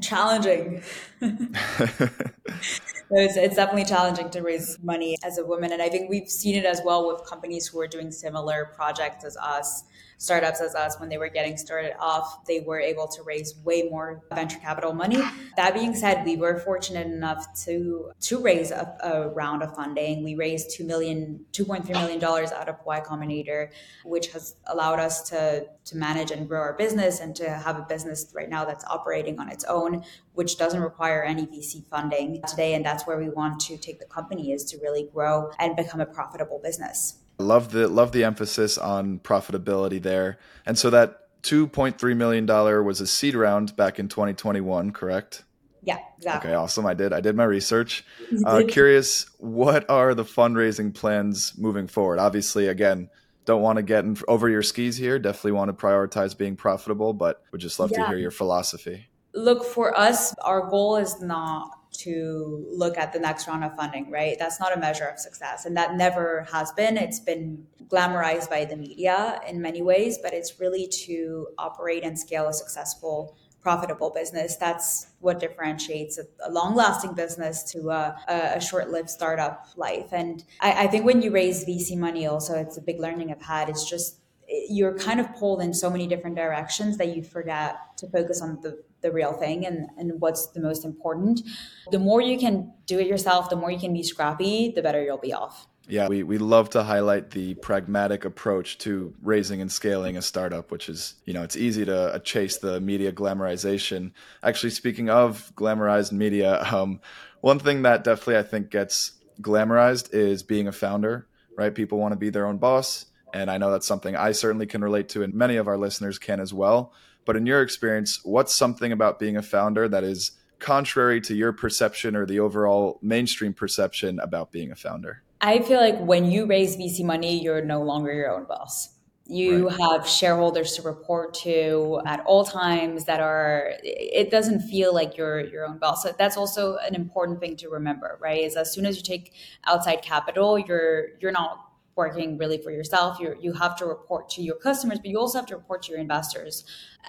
challenging. 0.00 0.82
it's, 3.10 3.36
it's 3.36 3.56
definitely 3.56 3.84
challenging 3.84 4.30
to 4.30 4.42
raise 4.42 4.78
money 4.82 5.16
as 5.24 5.38
a 5.38 5.44
woman. 5.44 5.72
And 5.72 5.80
I 5.80 5.88
think 5.88 6.10
we've 6.10 6.28
seen 6.28 6.54
it 6.54 6.64
as 6.64 6.80
well 6.84 7.06
with 7.06 7.26
companies 7.26 7.66
who 7.66 7.80
are 7.80 7.86
doing 7.86 8.10
similar 8.10 8.72
projects 8.74 9.24
as 9.24 9.36
us 9.36 9.84
startups 10.18 10.60
as 10.60 10.74
us 10.74 10.98
when 11.00 11.08
they 11.08 11.16
were 11.16 11.28
getting 11.28 11.56
started 11.56 11.94
off 11.98 12.44
they 12.44 12.60
were 12.60 12.80
able 12.80 13.06
to 13.06 13.22
raise 13.22 13.56
way 13.64 13.88
more 13.88 14.22
venture 14.34 14.58
capital 14.58 14.92
money. 14.92 15.22
That 15.56 15.74
being 15.74 15.94
said 15.94 16.24
we 16.24 16.36
were 16.36 16.58
fortunate 16.58 17.06
enough 17.06 17.46
to 17.64 18.12
to 18.20 18.38
raise 18.40 18.70
a, 18.70 18.96
a 19.02 19.28
round 19.28 19.62
of 19.62 19.74
funding. 19.74 20.24
We 20.24 20.34
raised 20.34 20.72
2 20.76 20.84
million 20.84 21.46
2.3 21.52 21.88
million 21.90 22.18
dollars 22.18 22.52
out 22.52 22.68
of 22.68 22.76
y 22.84 23.00
combinator 23.00 23.70
which 24.04 24.28
has 24.32 24.56
allowed 24.66 24.98
us 24.98 25.28
to 25.30 25.66
to 25.84 25.96
manage 25.96 26.30
and 26.30 26.48
grow 26.48 26.60
our 26.60 26.74
business 26.74 27.20
and 27.20 27.34
to 27.36 27.48
have 27.48 27.78
a 27.78 27.82
business 27.82 28.30
right 28.34 28.50
now 28.50 28.64
that's 28.64 28.84
operating 28.84 29.38
on 29.38 29.48
its 29.48 29.64
own 29.64 30.04
which 30.34 30.58
doesn't 30.58 30.80
require 30.80 31.22
any 31.22 31.46
vc 31.46 31.84
funding 31.88 32.42
today. 32.46 32.74
And 32.74 32.84
that's 32.84 33.06
where 33.06 33.18
we 33.18 33.28
want 33.28 33.60
to 33.60 33.76
take 33.76 33.98
the 33.98 34.06
company 34.06 34.52
is 34.52 34.64
to 34.66 34.78
really 34.78 35.08
grow 35.12 35.50
and 35.58 35.76
become 35.76 36.00
a 36.00 36.06
profitable 36.06 36.60
business 36.62 37.18
Love 37.38 37.70
the 37.70 37.86
love 37.86 38.12
the 38.12 38.24
emphasis 38.24 38.78
on 38.78 39.20
profitability 39.20 40.02
there. 40.02 40.38
And 40.66 40.76
so 40.76 40.90
that 40.90 41.28
$2.3 41.42 42.16
million 42.16 42.46
was 42.84 43.00
a 43.00 43.06
seed 43.06 43.34
round 43.34 43.76
back 43.76 43.98
in 43.98 44.08
2021, 44.08 44.90
correct? 44.90 45.44
Yeah, 45.82 45.98
exactly. 46.16 46.50
Okay, 46.50 46.56
awesome. 46.56 46.84
I 46.86 46.94
did. 46.94 47.12
I 47.12 47.20
did 47.20 47.36
my 47.36 47.44
research. 47.44 48.04
Uh, 48.44 48.62
curious, 48.68 49.26
what 49.38 49.88
are 49.88 50.14
the 50.14 50.24
fundraising 50.24 50.92
plans 50.92 51.56
moving 51.56 51.86
forward? 51.86 52.18
Obviously, 52.18 52.66
again, 52.66 53.08
don't 53.44 53.62
want 53.62 53.76
to 53.76 53.82
get 53.82 54.04
in, 54.04 54.16
over 54.26 54.48
your 54.48 54.62
skis 54.62 54.96
here. 54.96 55.18
Definitely 55.18 55.52
want 55.52 55.68
to 55.70 55.86
prioritize 55.86 56.36
being 56.36 56.56
profitable, 56.56 57.14
but 57.14 57.42
would 57.52 57.60
just 57.60 57.80
love 57.80 57.90
yeah. 57.92 58.02
to 58.02 58.08
hear 58.08 58.18
your 58.18 58.30
philosophy. 58.30 59.06
Look, 59.32 59.64
for 59.64 59.98
us, 59.98 60.34
our 60.40 60.68
goal 60.68 60.96
is 60.96 61.22
not 61.22 61.77
to 61.98 62.64
look 62.70 62.96
at 62.96 63.12
the 63.12 63.18
next 63.18 63.48
round 63.48 63.64
of 63.64 63.74
funding, 63.76 64.10
right? 64.10 64.36
That's 64.38 64.60
not 64.60 64.76
a 64.76 64.78
measure 64.78 65.06
of 65.06 65.18
success. 65.18 65.64
And 65.64 65.76
that 65.76 65.94
never 65.96 66.46
has 66.52 66.72
been. 66.72 66.96
It's 66.96 67.20
been 67.20 67.66
glamorized 67.88 68.48
by 68.48 68.64
the 68.64 68.76
media 68.76 69.40
in 69.48 69.60
many 69.60 69.82
ways, 69.82 70.18
but 70.22 70.32
it's 70.32 70.60
really 70.60 70.86
to 71.06 71.48
operate 71.58 72.04
and 72.04 72.18
scale 72.18 72.48
a 72.48 72.52
successful 72.52 73.36
profitable 73.60 74.10
business. 74.10 74.56
That's 74.56 75.08
what 75.18 75.40
differentiates 75.40 76.18
a, 76.18 76.22
a 76.46 76.50
long 76.50 76.76
lasting 76.76 77.14
business 77.14 77.64
to 77.72 77.90
a, 77.90 78.16
a 78.28 78.60
short 78.60 78.90
lived 78.90 79.10
startup 79.10 79.66
life. 79.76 80.12
And 80.12 80.44
I, 80.60 80.84
I 80.84 80.86
think 80.86 81.04
when 81.04 81.20
you 81.20 81.32
raise 81.32 81.64
VC 81.64 81.96
money, 81.96 82.26
also, 82.26 82.54
it's 82.54 82.76
a 82.76 82.80
big 82.80 83.00
learning 83.00 83.32
I've 83.32 83.42
had. 83.42 83.68
It's 83.68 83.88
just 83.88 84.17
you're 84.48 84.96
kind 84.96 85.20
of 85.20 85.34
pulled 85.34 85.60
in 85.60 85.74
so 85.74 85.90
many 85.90 86.06
different 86.06 86.36
directions 86.36 86.96
that 86.96 87.14
you 87.14 87.22
forget 87.22 87.76
to 87.98 88.08
focus 88.08 88.40
on 88.40 88.58
the, 88.62 88.82
the 89.02 89.12
real 89.12 89.32
thing 89.32 89.66
and, 89.66 89.88
and 89.98 90.20
what's 90.20 90.46
the 90.48 90.60
most 90.60 90.84
important. 90.84 91.42
The 91.90 91.98
more 91.98 92.20
you 92.20 92.38
can 92.38 92.72
do 92.86 92.98
it 92.98 93.06
yourself, 93.06 93.50
the 93.50 93.56
more 93.56 93.70
you 93.70 93.78
can 93.78 93.92
be 93.92 94.02
scrappy, 94.02 94.72
the 94.74 94.82
better 94.82 95.02
you'll 95.02 95.18
be 95.18 95.34
off. 95.34 95.66
Yeah, 95.90 96.08
we, 96.08 96.22
we 96.22 96.36
love 96.36 96.68
to 96.70 96.82
highlight 96.82 97.30
the 97.30 97.54
pragmatic 97.54 98.26
approach 98.26 98.76
to 98.78 99.14
raising 99.22 99.62
and 99.62 99.72
scaling 99.72 100.18
a 100.18 100.22
startup, 100.22 100.70
which 100.70 100.90
is, 100.90 101.14
you 101.24 101.32
know, 101.32 101.42
it's 101.42 101.56
easy 101.56 101.86
to 101.86 102.14
uh, 102.14 102.18
chase 102.18 102.58
the 102.58 102.78
media 102.78 103.10
glamorization. 103.10 104.12
Actually, 104.42 104.70
speaking 104.70 105.08
of 105.08 105.50
glamorized 105.56 106.12
media, 106.12 106.62
um, 106.64 107.00
one 107.40 107.58
thing 107.58 107.82
that 107.82 108.04
definitely 108.04 108.36
I 108.36 108.42
think 108.42 108.70
gets 108.70 109.12
glamorized 109.40 110.12
is 110.12 110.42
being 110.42 110.68
a 110.68 110.72
founder, 110.72 111.26
right? 111.56 111.74
People 111.74 111.98
want 111.98 112.12
to 112.12 112.18
be 112.18 112.28
their 112.28 112.46
own 112.46 112.58
boss. 112.58 113.06
And 113.32 113.50
I 113.50 113.58
know 113.58 113.70
that's 113.70 113.86
something 113.86 114.16
I 114.16 114.32
certainly 114.32 114.66
can 114.66 114.82
relate 114.82 115.08
to, 115.10 115.22
and 115.22 115.34
many 115.34 115.56
of 115.56 115.68
our 115.68 115.76
listeners 115.78 116.18
can 116.18 116.40
as 116.40 116.52
well. 116.52 116.92
But 117.24 117.36
in 117.36 117.46
your 117.46 117.62
experience, 117.62 118.20
what's 118.24 118.54
something 118.54 118.90
about 118.90 119.18
being 119.18 119.36
a 119.36 119.42
founder 119.42 119.88
that 119.88 120.02
is 120.02 120.32
contrary 120.58 121.20
to 121.20 121.34
your 121.34 121.52
perception 121.52 122.16
or 122.16 122.26
the 122.26 122.40
overall 122.40 122.98
mainstream 123.02 123.52
perception 123.52 124.18
about 124.20 124.50
being 124.50 124.72
a 124.72 124.74
founder? 124.74 125.22
I 125.40 125.60
feel 125.60 125.80
like 125.80 125.98
when 125.98 126.30
you 126.30 126.46
raise 126.46 126.76
VC 126.76 127.04
money, 127.04 127.40
you're 127.40 127.64
no 127.64 127.82
longer 127.82 128.12
your 128.12 128.34
own 128.34 128.44
boss. 128.44 128.94
You 129.30 129.68
right. 129.68 129.78
have 129.78 130.08
shareholders 130.08 130.72
to 130.76 130.82
report 130.82 131.34
to 131.42 132.00
at 132.06 132.20
all 132.24 132.44
times 132.44 133.04
that 133.04 133.20
are 133.20 133.72
it 133.82 134.30
doesn't 134.30 134.62
feel 134.62 134.94
like 134.94 135.18
you're 135.18 135.40
your 135.40 135.66
own 135.66 135.78
boss. 135.78 136.02
So 136.02 136.14
that's 136.16 136.38
also 136.38 136.78
an 136.78 136.94
important 136.94 137.40
thing 137.40 137.56
to 137.56 137.68
remember, 137.68 138.18
right? 138.22 138.42
Is 138.42 138.56
as 138.56 138.72
soon 138.72 138.86
as 138.86 138.96
you 138.96 139.02
take 139.02 139.34
outside 139.66 140.00
capital, 140.00 140.58
you're 140.58 141.08
you're 141.20 141.30
not 141.30 141.67
working 141.98 142.38
really 142.38 142.56
for 142.56 142.70
yourself. 142.70 143.20
You 143.20 143.36
you 143.38 143.52
have 143.52 143.76
to 143.76 143.84
report 143.84 144.30
to 144.30 144.42
your 144.42 144.56
customers, 144.56 144.98
but 144.98 145.08
you 145.10 145.18
also 145.18 145.36
have 145.38 145.46
to 145.46 145.56
report 145.56 145.82
to 145.82 145.90
your 145.90 146.00
investors. 146.00 146.64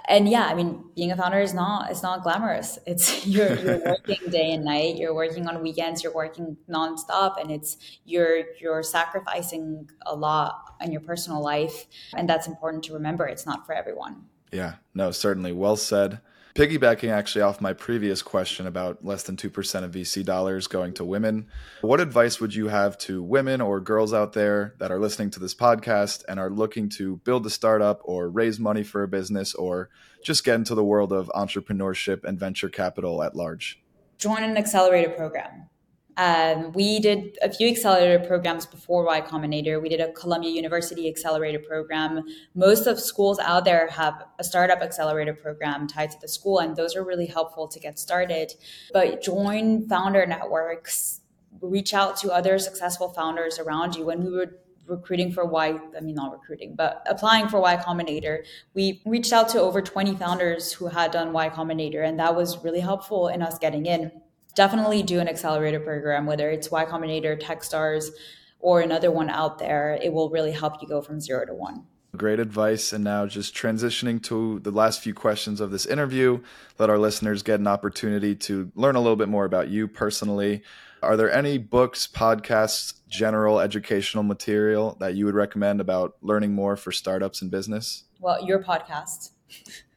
And 0.07 0.27
yeah, 0.27 0.45
I 0.47 0.53
mean, 0.55 0.83
being 0.95 1.11
a 1.11 1.15
founder 1.15 1.39
is 1.39 1.53
not 1.53 1.89
it's 1.91 2.03
not 2.03 2.23
glamorous. 2.23 2.77
It's 2.91 3.25
you're 3.25 3.55
you're 3.55 3.81
working 3.93 4.29
day 4.29 4.51
and 4.51 4.65
night. 4.65 4.97
You're 4.97 5.13
working 5.13 5.47
on 5.47 5.61
weekends. 5.61 6.03
You're 6.03 6.17
working 6.23 6.57
nonstop, 6.67 7.39
and 7.39 7.51
it's 7.51 7.77
you're 8.03 8.37
you're 8.59 8.83
sacrificing 8.83 9.89
a 10.05 10.15
lot 10.15 10.75
in 10.81 10.91
your 10.91 11.01
personal 11.01 11.41
life, 11.41 11.85
and 12.17 12.27
that's 12.27 12.47
important 12.47 12.83
to 12.85 12.93
remember. 12.93 13.25
It's 13.27 13.45
not 13.45 13.65
for 13.65 13.73
everyone. 13.73 14.25
Yeah, 14.51 14.73
no, 14.93 15.11
certainly. 15.11 15.53
Well 15.53 15.77
said. 15.77 16.19
Piggybacking 16.55 17.11
actually 17.11 17.43
off 17.43 17.61
my 17.61 17.73
previous 17.73 18.21
question 18.21 18.65
about 18.65 19.05
less 19.05 19.23
than 19.23 19.37
2% 19.37 19.83
of 19.83 19.91
VC 19.91 20.25
dollars 20.25 20.67
going 20.67 20.93
to 20.93 21.05
women, 21.05 21.47
what 21.81 21.99
advice 21.99 22.39
would 22.39 22.55
you 22.55 22.67
have 22.67 22.97
to 22.99 23.21
women 23.21 23.61
or 23.61 23.79
girls 23.79 24.13
out 24.13 24.33
there 24.33 24.73
that 24.79 24.91
are 24.91 24.99
listening 24.99 25.29
to 25.31 25.39
this 25.39 25.53
podcast 25.53 26.23
and 26.27 26.39
are 26.39 26.49
looking 26.49 26.89
to 26.89 27.17
build 27.17 27.45
a 27.45 27.49
startup 27.49 28.01
or 28.03 28.29
raise 28.29 28.59
money 28.59 28.83
for 28.83 29.03
a 29.03 29.07
business 29.07 29.53
or 29.53 29.89
just 30.23 30.43
get 30.43 30.55
into 30.55 30.75
the 30.75 30.83
world 30.83 31.13
of 31.13 31.31
entrepreneurship 31.35 32.23
and 32.23 32.39
venture 32.39 32.69
capital 32.69 33.21
at 33.21 33.35
large? 33.35 33.81
Join 34.17 34.43
an 34.43 34.57
accelerator 34.57 35.11
program. 35.11 35.69
Um, 36.19 36.73
we 36.73 36.99
did 36.99 37.37
a 37.41 37.49
few 37.49 37.69
accelerator 37.69 38.19
programs 38.27 38.65
before 38.65 39.05
Y 39.05 39.21
Combinator. 39.21 39.81
We 39.81 39.87
did 39.87 40.01
a 40.01 40.11
Columbia 40.11 40.51
University 40.51 41.07
accelerator 41.07 41.59
program. 41.59 42.25
Most 42.53 42.87
of 42.87 42.99
schools 42.99 43.39
out 43.39 43.63
there 43.63 43.87
have 43.87 44.25
a 44.37 44.43
startup 44.43 44.81
accelerator 44.81 45.33
program 45.33 45.87
tied 45.87 46.11
to 46.11 46.17
the 46.19 46.27
school, 46.27 46.59
and 46.59 46.75
those 46.75 46.93
are 46.93 47.05
really 47.05 47.25
helpful 47.25 47.69
to 47.69 47.79
get 47.79 47.97
started. 47.97 48.51
But 48.91 49.23
join 49.23 49.87
founder 49.87 50.25
networks, 50.25 51.21
reach 51.61 51.93
out 51.93 52.17
to 52.17 52.33
other 52.33 52.59
successful 52.59 53.13
founders 53.13 53.57
around 53.57 53.95
you. 53.95 54.05
When 54.05 54.21
we 54.21 54.29
were 54.29 54.59
recruiting 54.87 55.31
for 55.31 55.45
Y, 55.45 55.79
I 55.95 56.01
mean, 56.01 56.15
not 56.15 56.33
recruiting, 56.33 56.75
but 56.75 57.01
applying 57.05 57.47
for 57.47 57.61
Y 57.61 57.77
Combinator, 57.77 58.43
we 58.73 59.01
reached 59.05 59.31
out 59.31 59.47
to 59.49 59.61
over 59.61 59.81
20 59.81 60.17
founders 60.17 60.73
who 60.73 60.87
had 60.87 61.11
done 61.11 61.31
Y 61.31 61.49
Combinator, 61.49 62.05
and 62.05 62.19
that 62.19 62.35
was 62.35 62.61
really 62.61 62.81
helpful 62.81 63.29
in 63.29 63.41
us 63.41 63.57
getting 63.57 63.85
in 63.85 64.11
definitely 64.55 65.03
do 65.03 65.19
an 65.19 65.27
accelerator 65.27 65.79
program, 65.79 66.25
whether 66.25 66.49
it's 66.49 66.71
Y 66.71 66.85
Combinator, 66.85 67.39
Techstars, 67.41 68.09
or 68.59 68.81
another 68.81 69.11
one 69.11 69.29
out 69.29 69.57
there. 69.57 69.97
It 70.01 70.11
will 70.11 70.29
really 70.29 70.51
help 70.51 70.81
you 70.81 70.87
go 70.87 71.01
from 71.01 71.19
zero 71.19 71.45
to 71.45 71.53
one. 71.53 71.85
Great 72.17 72.39
advice. 72.39 72.91
And 72.91 73.03
now, 73.03 73.27
just 73.27 73.55
transitioning 73.55 74.21
to 74.23 74.59
the 74.59 74.71
last 74.71 75.01
few 75.01 75.13
questions 75.13 75.61
of 75.61 75.71
this 75.71 75.85
interview, 75.85 76.41
let 76.79 76.89
our 76.89 76.97
listeners 76.97 77.43
get 77.43 77.59
an 77.59 77.67
opportunity 77.67 78.35
to 78.35 78.71
learn 78.75 78.95
a 78.95 78.99
little 78.99 79.15
bit 79.15 79.29
more 79.29 79.45
about 79.45 79.69
you 79.69 79.87
personally. 79.87 80.63
Are 81.03 81.15
there 81.15 81.31
any 81.31 81.57
books, 81.57 82.07
podcasts, 82.07 82.95
general 83.07 83.59
educational 83.59 84.23
material 84.23 84.97
that 84.99 85.15
you 85.15 85.25
would 85.25 85.35
recommend 85.35 85.79
about 85.79 86.15
learning 86.21 86.53
more 86.53 86.75
for 86.75 86.91
startups 86.91 87.41
and 87.41 87.51
business? 87.51 88.03
Well, 88.19 88.43
your 88.43 88.61
podcast. 88.61 89.29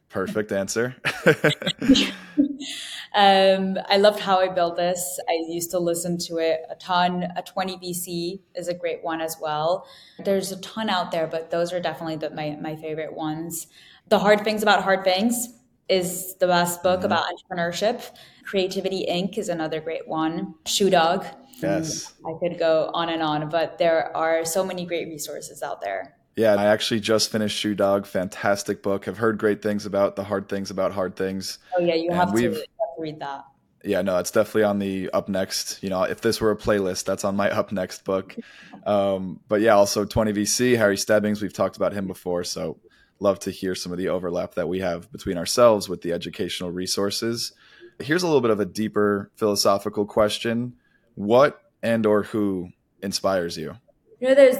Perfect 0.09 0.51
answer. 0.51 0.95
Um, 3.15 3.77
I 3.87 3.97
loved 3.97 4.19
how 4.19 4.39
I 4.39 4.47
built 4.47 4.75
this. 4.75 5.19
I 5.29 5.33
used 5.47 5.69
to 5.71 5.79
listen 5.79 6.17
to 6.19 6.37
it 6.37 6.61
a 6.69 6.75
ton. 6.75 7.27
A 7.35 7.43
20 7.43 7.77
VC 7.77 8.41
is 8.55 8.67
a 8.67 8.73
great 8.73 9.03
one 9.03 9.21
as 9.21 9.37
well. 9.39 9.87
There's 10.23 10.51
a 10.51 10.59
ton 10.61 10.89
out 10.89 11.11
there, 11.11 11.27
but 11.27 11.51
those 11.51 11.71
are 11.73 11.79
definitely 11.79 12.15
the, 12.15 12.31
my, 12.31 12.57
my 12.59 12.75
favorite 12.75 13.13
ones. 13.13 13.67
The 14.07 14.19
Hard 14.19 14.43
Things 14.43 14.63
About 14.63 14.83
Hard 14.83 15.03
Things 15.03 15.59
is 15.89 16.35
the 16.35 16.47
best 16.47 16.81
book 16.81 16.99
mm-hmm. 16.99 17.05
about 17.05 17.25
entrepreneurship. 17.25 18.03
Creativity 18.43 19.05
Inc. 19.09 19.37
is 19.37 19.49
another 19.49 19.79
great 19.79 20.07
one. 20.07 20.55
Shoe 20.65 20.89
Dog. 20.89 21.25
Yes. 21.61 22.13
I 22.25 22.33
could 22.39 22.57
go 22.57 22.89
on 22.93 23.09
and 23.09 23.21
on, 23.21 23.49
but 23.49 23.77
there 23.77 24.15
are 24.17 24.43
so 24.43 24.65
many 24.65 24.85
great 24.85 25.07
resources 25.07 25.61
out 25.61 25.81
there. 25.81 26.15
Yeah, 26.35 26.55
I 26.55 26.65
actually 26.65 26.99
just 26.99 27.31
finished 27.31 27.57
Shoe 27.57 27.75
Dog. 27.75 28.07
Fantastic 28.07 28.81
book. 28.81 29.05
Have 29.05 29.17
heard 29.17 29.37
great 29.37 29.61
things 29.61 29.85
about 29.85 30.15
the 30.15 30.23
hard 30.23 30.49
things 30.49 30.71
about 30.71 30.91
hard 30.91 31.15
things. 31.15 31.59
Oh 31.77 31.81
yeah, 31.81 31.93
you 31.93 32.09
and 32.09 32.15
have 32.15 32.33
to 32.33 32.63
read 32.99 33.19
that. 33.19 33.45
Yeah, 33.83 34.01
no, 34.01 34.17
it's 34.17 34.31
definitely 34.31 34.63
on 34.63 34.79
the 34.79 35.09
up 35.11 35.27
next. 35.27 35.83
You 35.83 35.89
know, 35.89 36.03
if 36.03 36.21
this 36.21 36.39
were 36.39 36.51
a 36.51 36.55
playlist, 36.55 37.03
that's 37.03 37.25
on 37.25 37.35
my 37.35 37.49
up 37.49 37.71
next 37.71 38.03
book. 38.03 38.35
Um, 38.85 39.39
but 39.47 39.61
yeah, 39.61 39.75
also 39.75 40.03
20 40.03 40.33
VC, 40.33 40.75
Harry 40.75 40.97
Stebbings, 40.97 41.41
we've 41.41 41.53
talked 41.53 41.77
about 41.77 41.93
him 41.93 42.05
before. 42.05 42.43
So 42.43 42.81
love 43.21 43.39
to 43.39 43.51
hear 43.51 43.75
some 43.75 43.93
of 43.93 43.97
the 43.97 44.09
overlap 44.09 44.55
that 44.55 44.67
we 44.67 44.79
have 44.79 45.09
between 45.09 45.37
ourselves 45.37 45.87
with 45.87 46.01
the 46.01 46.11
educational 46.11 46.69
resources. 46.69 47.53
Here's 47.99 48.23
a 48.23 48.25
little 48.25 48.41
bit 48.41 48.51
of 48.51 48.59
a 48.59 48.65
deeper 48.65 49.31
philosophical 49.35 50.05
question. 50.05 50.73
What 51.15 51.61
and 51.81 52.05
or 52.05 52.23
who 52.23 52.71
inspires 53.01 53.57
you? 53.57 53.77
You 54.19 54.29
know, 54.29 54.35
there's 54.35 54.57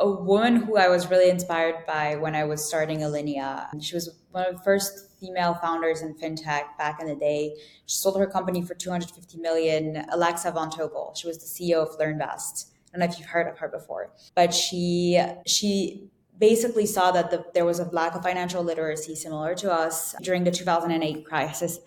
a 0.00 0.10
woman 0.10 0.56
who 0.56 0.76
I 0.76 0.88
was 0.88 1.10
really 1.10 1.30
inspired 1.30 1.86
by 1.86 2.16
when 2.16 2.34
I 2.34 2.44
was 2.44 2.66
starting 2.66 3.00
Alinea. 3.00 3.68
She 3.80 3.94
was 3.94 4.18
one 4.30 4.46
of 4.46 4.56
the 4.56 4.62
first 4.62 5.10
female 5.20 5.54
founders 5.54 6.00
in 6.00 6.14
fintech 6.14 6.76
back 6.78 7.00
in 7.00 7.06
the 7.06 7.14
day. 7.14 7.54
She 7.86 7.96
sold 7.96 8.18
her 8.18 8.26
company 8.26 8.62
for 8.62 8.74
250 8.74 9.38
million. 9.38 10.04
Alexa 10.10 10.50
Von 10.52 10.70
Tobel. 10.70 11.14
She 11.14 11.26
was 11.26 11.38
the 11.38 11.44
CEO 11.44 11.82
of 11.82 11.98
LearnVest. 11.98 12.66
I 12.92 12.98
don't 12.98 13.06
know 13.06 13.12
if 13.12 13.18
you've 13.18 13.28
heard 13.28 13.46
of 13.46 13.58
her 13.58 13.68
before, 13.68 14.10
but 14.34 14.52
she 14.52 15.22
she 15.46 16.08
basically 16.38 16.86
saw 16.86 17.10
that 17.12 17.30
the, 17.30 17.44
there 17.52 17.66
was 17.66 17.78
a 17.78 17.84
lack 17.90 18.14
of 18.14 18.22
financial 18.22 18.64
literacy 18.64 19.14
similar 19.14 19.54
to 19.54 19.70
us 19.70 20.14
during 20.22 20.42
the 20.42 20.50
2008 20.50 21.26
crisis 21.26 21.78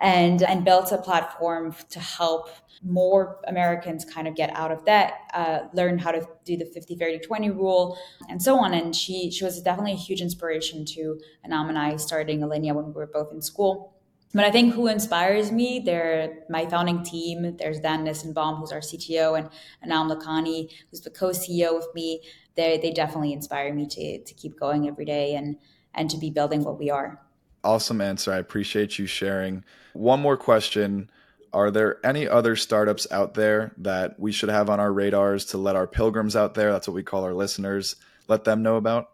and 0.00 0.42
and 0.42 0.64
built 0.64 0.92
a 0.92 0.98
platform 0.98 1.74
to 1.90 2.00
help 2.00 2.50
more 2.82 3.40
Americans 3.46 4.04
kind 4.04 4.28
of 4.28 4.34
get 4.34 4.50
out 4.50 4.70
of 4.70 4.84
debt, 4.84 5.14
uh, 5.34 5.60
learn 5.72 5.98
how 5.98 6.12
to 6.12 6.26
do 6.44 6.56
the 6.56 6.64
50, 6.64 6.96
30, 6.96 7.18
20 7.20 7.50
rule, 7.50 7.98
and 8.28 8.40
so 8.42 8.58
on. 8.58 8.74
And 8.74 8.94
she, 8.94 9.30
she 9.30 9.44
was 9.44 9.60
definitely 9.62 9.92
a 9.92 9.96
huge 9.96 10.20
inspiration 10.20 10.84
to 10.86 11.18
Anam 11.44 11.68
and 11.68 11.78
I 11.78 11.96
starting 11.96 12.40
Alinea 12.40 12.74
when 12.74 12.86
we 12.86 12.92
were 12.92 13.06
both 13.06 13.32
in 13.32 13.40
school. 13.40 13.94
But 14.34 14.44
I 14.44 14.50
think 14.50 14.74
who 14.74 14.88
inspires 14.88 15.50
me, 15.50 15.80
they're 15.84 16.44
my 16.50 16.66
founding 16.66 17.02
team. 17.02 17.56
There's 17.56 17.80
Dan 17.80 18.04
Nissenbaum, 18.04 18.58
who's 18.58 18.72
our 18.72 18.80
CTO, 18.80 19.38
and 19.38 19.48
Anam 19.82 20.10
Lakhani, 20.10 20.70
who's 20.90 21.00
the 21.00 21.10
co-CEO 21.10 21.74
with 21.74 21.88
me. 21.94 22.20
They, 22.54 22.78
they 22.78 22.90
definitely 22.90 23.32
inspire 23.32 23.72
me 23.72 23.86
to, 23.86 24.22
to 24.22 24.34
keep 24.34 24.58
going 24.58 24.88
every 24.88 25.04
day 25.04 25.36
and, 25.36 25.56
and 25.94 26.10
to 26.10 26.18
be 26.18 26.30
building 26.30 26.64
what 26.64 26.78
we 26.78 26.90
are. 26.90 27.20
Awesome 27.66 28.00
answer. 28.00 28.32
I 28.32 28.36
appreciate 28.38 28.96
you 28.96 29.06
sharing. 29.06 29.64
One 29.92 30.20
more 30.20 30.36
question 30.36 31.10
are 31.52 31.70
there 31.70 32.04
any 32.04 32.28
other 32.28 32.54
startups 32.54 33.06
out 33.10 33.34
there 33.34 33.72
that 33.78 34.20
we 34.20 34.30
should 34.30 34.50
have 34.50 34.70
on 34.70 34.78
our 34.78 34.92
radars 34.92 35.46
to 35.46 35.58
let 35.58 35.74
our 35.74 35.86
pilgrims 35.86 36.36
out 36.36 36.54
there, 36.54 36.70
that's 36.70 36.86
what 36.86 36.94
we 36.94 37.02
call 37.02 37.24
our 37.24 37.32
listeners, 37.32 37.96
let 38.28 38.44
them 38.44 38.62
know 38.62 38.76
about? 38.76 39.10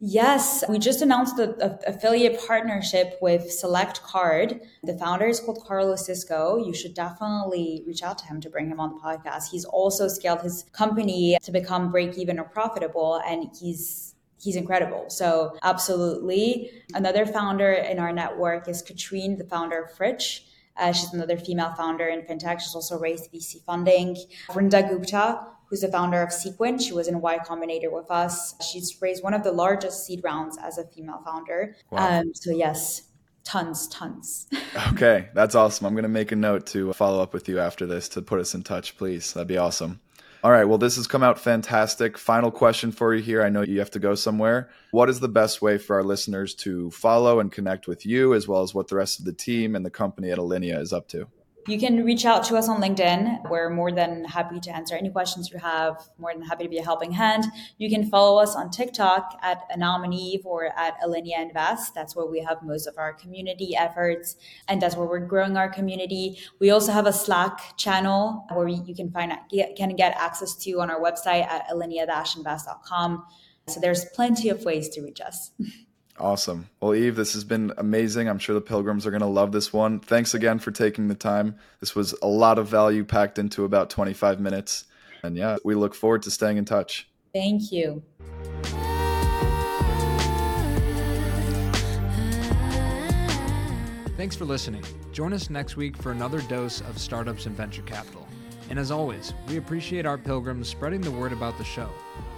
Yes, 0.00 0.64
we 0.68 0.78
just 0.78 1.00
announced 1.00 1.36
the 1.36 1.78
affiliate 1.86 2.44
partnership 2.46 3.16
with 3.22 3.50
Select 3.50 4.02
Card. 4.02 4.60
The 4.82 4.98
founder 4.98 5.26
is 5.26 5.40
called 5.40 5.64
Carlos 5.64 6.04
Cisco. 6.04 6.58
You 6.58 6.74
should 6.74 6.92
definitely 6.94 7.84
reach 7.86 8.02
out 8.02 8.18
to 8.18 8.26
him 8.26 8.40
to 8.42 8.50
bring 8.50 8.68
him 8.68 8.80
on 8.80 8.90
the 8.90 9.00
podcast. 9.00 9.50
He's 9.50 9.64
also 9.64 10.08
scaled 10.08 10.42
his 10.42 10.64
company 10.72 11.38
to 11.42 11.52
become 11.52 11.90
break 11.90 12.18
even 12.18 12.38
or 12.38 12.44
profitable, 12.44 13.22
and 13.26 13.48
he's 13.58 14.13
he's 14.44 14.56
incredible. 14.56 15.06
So 15.08 15.56
absolutely. 15.62 16.70
Another 16.94 17.24
founder 17.24 17.72
in 17.72 17.98
our 17.98 18.12
network 18.12 18.68
is 18.68 18.82
Katrine, 18.82 19.38
the 19.38 19.44
founder 19.44 19.82
of 19.82 19.90
Frich. 19.96 20.42
Uh, 20.76 20.92
she's 20.92 21.12
another 21.14 21.38
female 21.38 21.72
founder 21.76 22.06
in 22.08 22.22
fintech. 22.22 22.60
She's 22.60 22.74
also 22.74 22.98
raised 22.98 23.32
VC 23.32 23.64
funding. 23.64 24.16
Vrinda 24.48 24.86
Gupta, 24.88 25.46
who's 25.66 25.80
the 25.80 25.88
founder 25.88 26.20
of 26.20 26.32
Sequin. 26.32 26.78
She 26.78 26.92
was 26.92 27.08
in 27.08 27.20
Y 27.20 27.38
Combinator 27.38 27.90
with 27.90 28.10
us. 28.10 28.54
She's 28.60 29.00
raised 29.00 29.22
one 29.22 29.34
of 29.34 29.44
the 29.44 29.52
largest 29.52 30.04
seed 30.04 30.20
rounds 30.22 30.58
as 30.58 30.76
a 30.76 30.84
female 30.84 31.22
founder. 31.24 31.76
Wow. 31.90 32.20
Um, 32.20 32.34
so 32.34 32.50
yes, 32.50 33.08
tons, 33.44 33.86
tons. 33.88 34.48
okay, 34.92 35.28
that's 35.32 35.54
awesome. 35.54 35.86
I'm 35.86 35.94
going 35.94 36.02
to 36.02 36.08
make 36.08 36.32
a 36.32 36.36
note 36.36 36.66
to 36.68 36.92
follow 36.92 37.22
up 37.22 37.32
with 37.32 37.48
you 37.48 37.60
after 37.60 37.86
this 37.86 38.08
to 38.10 38.22
put 38.22 38.40
us 38.40 38.54
in 38.54 38.62
touch, 38.62 38.98
please. 38.98 39.32
That'd 39.32 39.48
be 39.48 39.58
awesome. 39.58 40.00
All 40.44 40.50
right. 40.50 40.66
Well, 40.66 40.76
this 40.76 40.96
has 40.96 41.06
come 41.06 41.22
out 41.22 41.38
fantastic. 41.38 42.18
Final 42.18 42.50
question 42.50 42.92
for 42.92 43.14
you 43.14 43.22
here. 43.22 43.42
I 43.42 43.48
know 43.48 43.62
you 43.62 43.78
have 43.78 43.92
to 43.92 43.98
go 43.98 44.14
somewhere. 44.14 44.68
What 44.90 45.08
is 45.08 45.20
the 45.20 45.26
best 45.26 45.62
way 45.62 45.78
for 45.78 45.96
our 45.96 46.04
listeners 46.04 46.54
to 46.56 46.90
follow 46.90 47.40
and 47.40 47.50
connect 47.50 47.88
with 47.88 48.04
you, 48.04 48.34
as 48.34 48.46
well 48.46 48.60
as 48.60 48.74
what 48.74 48.88
the 48.88 48.96
rest 48.96 49.18
of 49.18 49.24
the 49.24 49.32
team 49.32 49.74
and 49.74 49.86
the 49.86 49.90
company 49.90 50.30
at 50.30 50.36
Alinea 50.36 50.78
is 50.78 50.92
up 50.92 51.08
to? 51.08 51.28
You 51.66 51.78
can 51.78 52.04
reach 52.04 52.26
out 52.26 52.44
to 52.44 52.56
us 52.56 52.68
on 52.68 52.82
LinkedIn. 52.82 53.48
We're 53.48 53.70
more 53.70 53.90
than 53.90 54.24
happy 54.24 54.60
to 54.60 54.70
answer 54.70 54.94
any 54.94 55.08
questions 55.08 55.50
you 55.50 55.58
have, 55.58 55.96
more 56.18 56.30
than 56.34 56.42
happy 56.42 56.64
to 56.64 56.68
be 56.68 56.76
a 56.76 56.84
helping 56.84 57.10
hand. 57.10 57.44
You 57.78 57.88
can 57.88 58.04
follow 58.10 58.38
us 58.38 58.54
on 58.54 58.70
TikTok 58.70 59.38
at 59.42 59.62
Eve 60.12 60.44
or 60.44 60.66
at 60.78 61.00
Alinea 61.00 61.40
Invest. 61.40 61.94
That's 61.94 62.14
where 62.14 62.26
we 62.26 62.40
have 62.40 62.62
most 62.62 62.86
of 62.86 62.98
our 62.98 63.14
community 63.14 63.74
efforts, 63.74 64.36
and 64.68 64.80
that's 64.80 64.94
where 64.94 65.06
we're 65.06 65.20
growing 65.20 65.56
our 65.56 65.70
community. 65.70 66.38
We 66.58 66.68
also 66.68 66.92
have 66.92 67.06
a 67.06 67.12
Slack 67.14 67.78
channel 67.78 68.44
where 68.52 68.68
you 68.68 68.94
can 68.94 69.10
find 69.10 69.32
can 69.76 69.96
get 69.96 70.14
access 70.18 70.54
to 70.64 70.80
on 70.80 70.90
our 70.90 71.00
website 71.00 71.46
at 71.46 71.66
alinea-invest.com. 71.68 73.24
So 73.68 73.80
there's 73.80 74.04
plenty 74.14 74.50
of 74.50 74.64
ways 74.64 74.90
to 74.90 75.00
reach 75.00 75.22
us. 75.22 75.50
Awesome. 76.18 76.68
Well, 76.80 76.94
Eve, 76.94 77.16
this 77.16 77.32
has 77.34 77.42
been 77.42 77.72
amazing. 77.76 78.28
I'm 78.28 78.38
sure 78.38 78.54
the 78.54 78.60
pilgrims 78.60 79.04
are 79.06 79.10
going 79.10 79.20
to 79.20 79.26
love 79.26 79.50
this 79.50 79.72
one. 79.72 79.98
Thanks 79.98 80.32
again 80.32 80.60
for 80.60 80.70
taking 80.70 81.08
the 81.08 81.14
time. 81.14 81.56
This 81.80 81.96
was 81.96 82.14
a 82.22 82.28
lot 82.28 82.58
of 82.58 82.68
value 82.68 83.04
packed 83.04 83.38
into 83.38 83.64
about 83.64 83.90
25 83.90 84.38
minutes. 84.38 84.84
And 85.24 85.36
yeah, 85.36 85.56
we 85.64 85.74
look 85.74 85.94
forward 85.94 86.22
to 86.22 86.30
staying 86.30 86.56
in 86.56 86.64
touch. 86.64 87.08
Thank 87.32 87.72
you. 87.72 88.02
Thanks 94.16 94.36
for 94.36 94.44
listening. 94.44 94.84
Join 95.12 95.32
us 95.32 95.50
next 95.50 95.76
week 95.76 95.96
for 95.96 96.12
another 96.12 96.40
dose 96.42 96.80
of 96.82 96.98
startups 96.98 97.46
and 97.46 97.56
venture 97.56 97.82
capital. 97.82 98.26
And 98.70 98.78
as 98.78 98.90
always, 98.90 99.34
we 99.48 99.56
appreciate 99.56 100.06
our 100.06 100.16
pilgrims 100.16 100.68
spreading 100.68 101.00
the 101.00 101.10
word 101.10 101.32
about 101.32 101.58
the 101.58 101.64
show. 101.64 101.90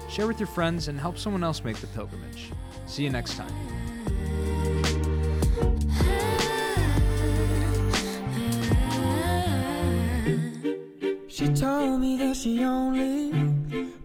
Share 0.08 0.26
with 0.26 0.40
your 0.40 0.46
friends 0.46 0.88
and 0.88 0.98
help 0.98 1.18
someone 1.18 1.44
else 1.44 1.62
make 1.62 1.76
the 1.76 1.86
pilgrimage. 1.88 2.50
See 2.86 3.04
you 3.04 3.10
next 3.10 3.36
time. 3.36 3.52
She 11.28 11.48
told 11.48 12.00
me 12.00 12.16
that 12.16 12.36
she 12.36 12.64
only 12.64 13.32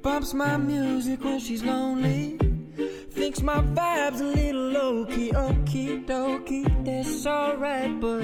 bumps 0.01 0.33
my 0.33 0.57
music 0.57 1.23
when 1.23 1.39
she's 1.39 1.63
lonely. 1.63 2.37
Thinks 3.11 3.41
my 3.41 3.61
vibe's 3.61 4.19
a 4.19 4.25
little 4.25 4.61
low 4.61 5.05
key, 5.05 5.31
okie 5.31 6.05
dokie, 6.05 6.85
that's 6.85 7.25
alright, 7.25 7.99
but 8.01 8.23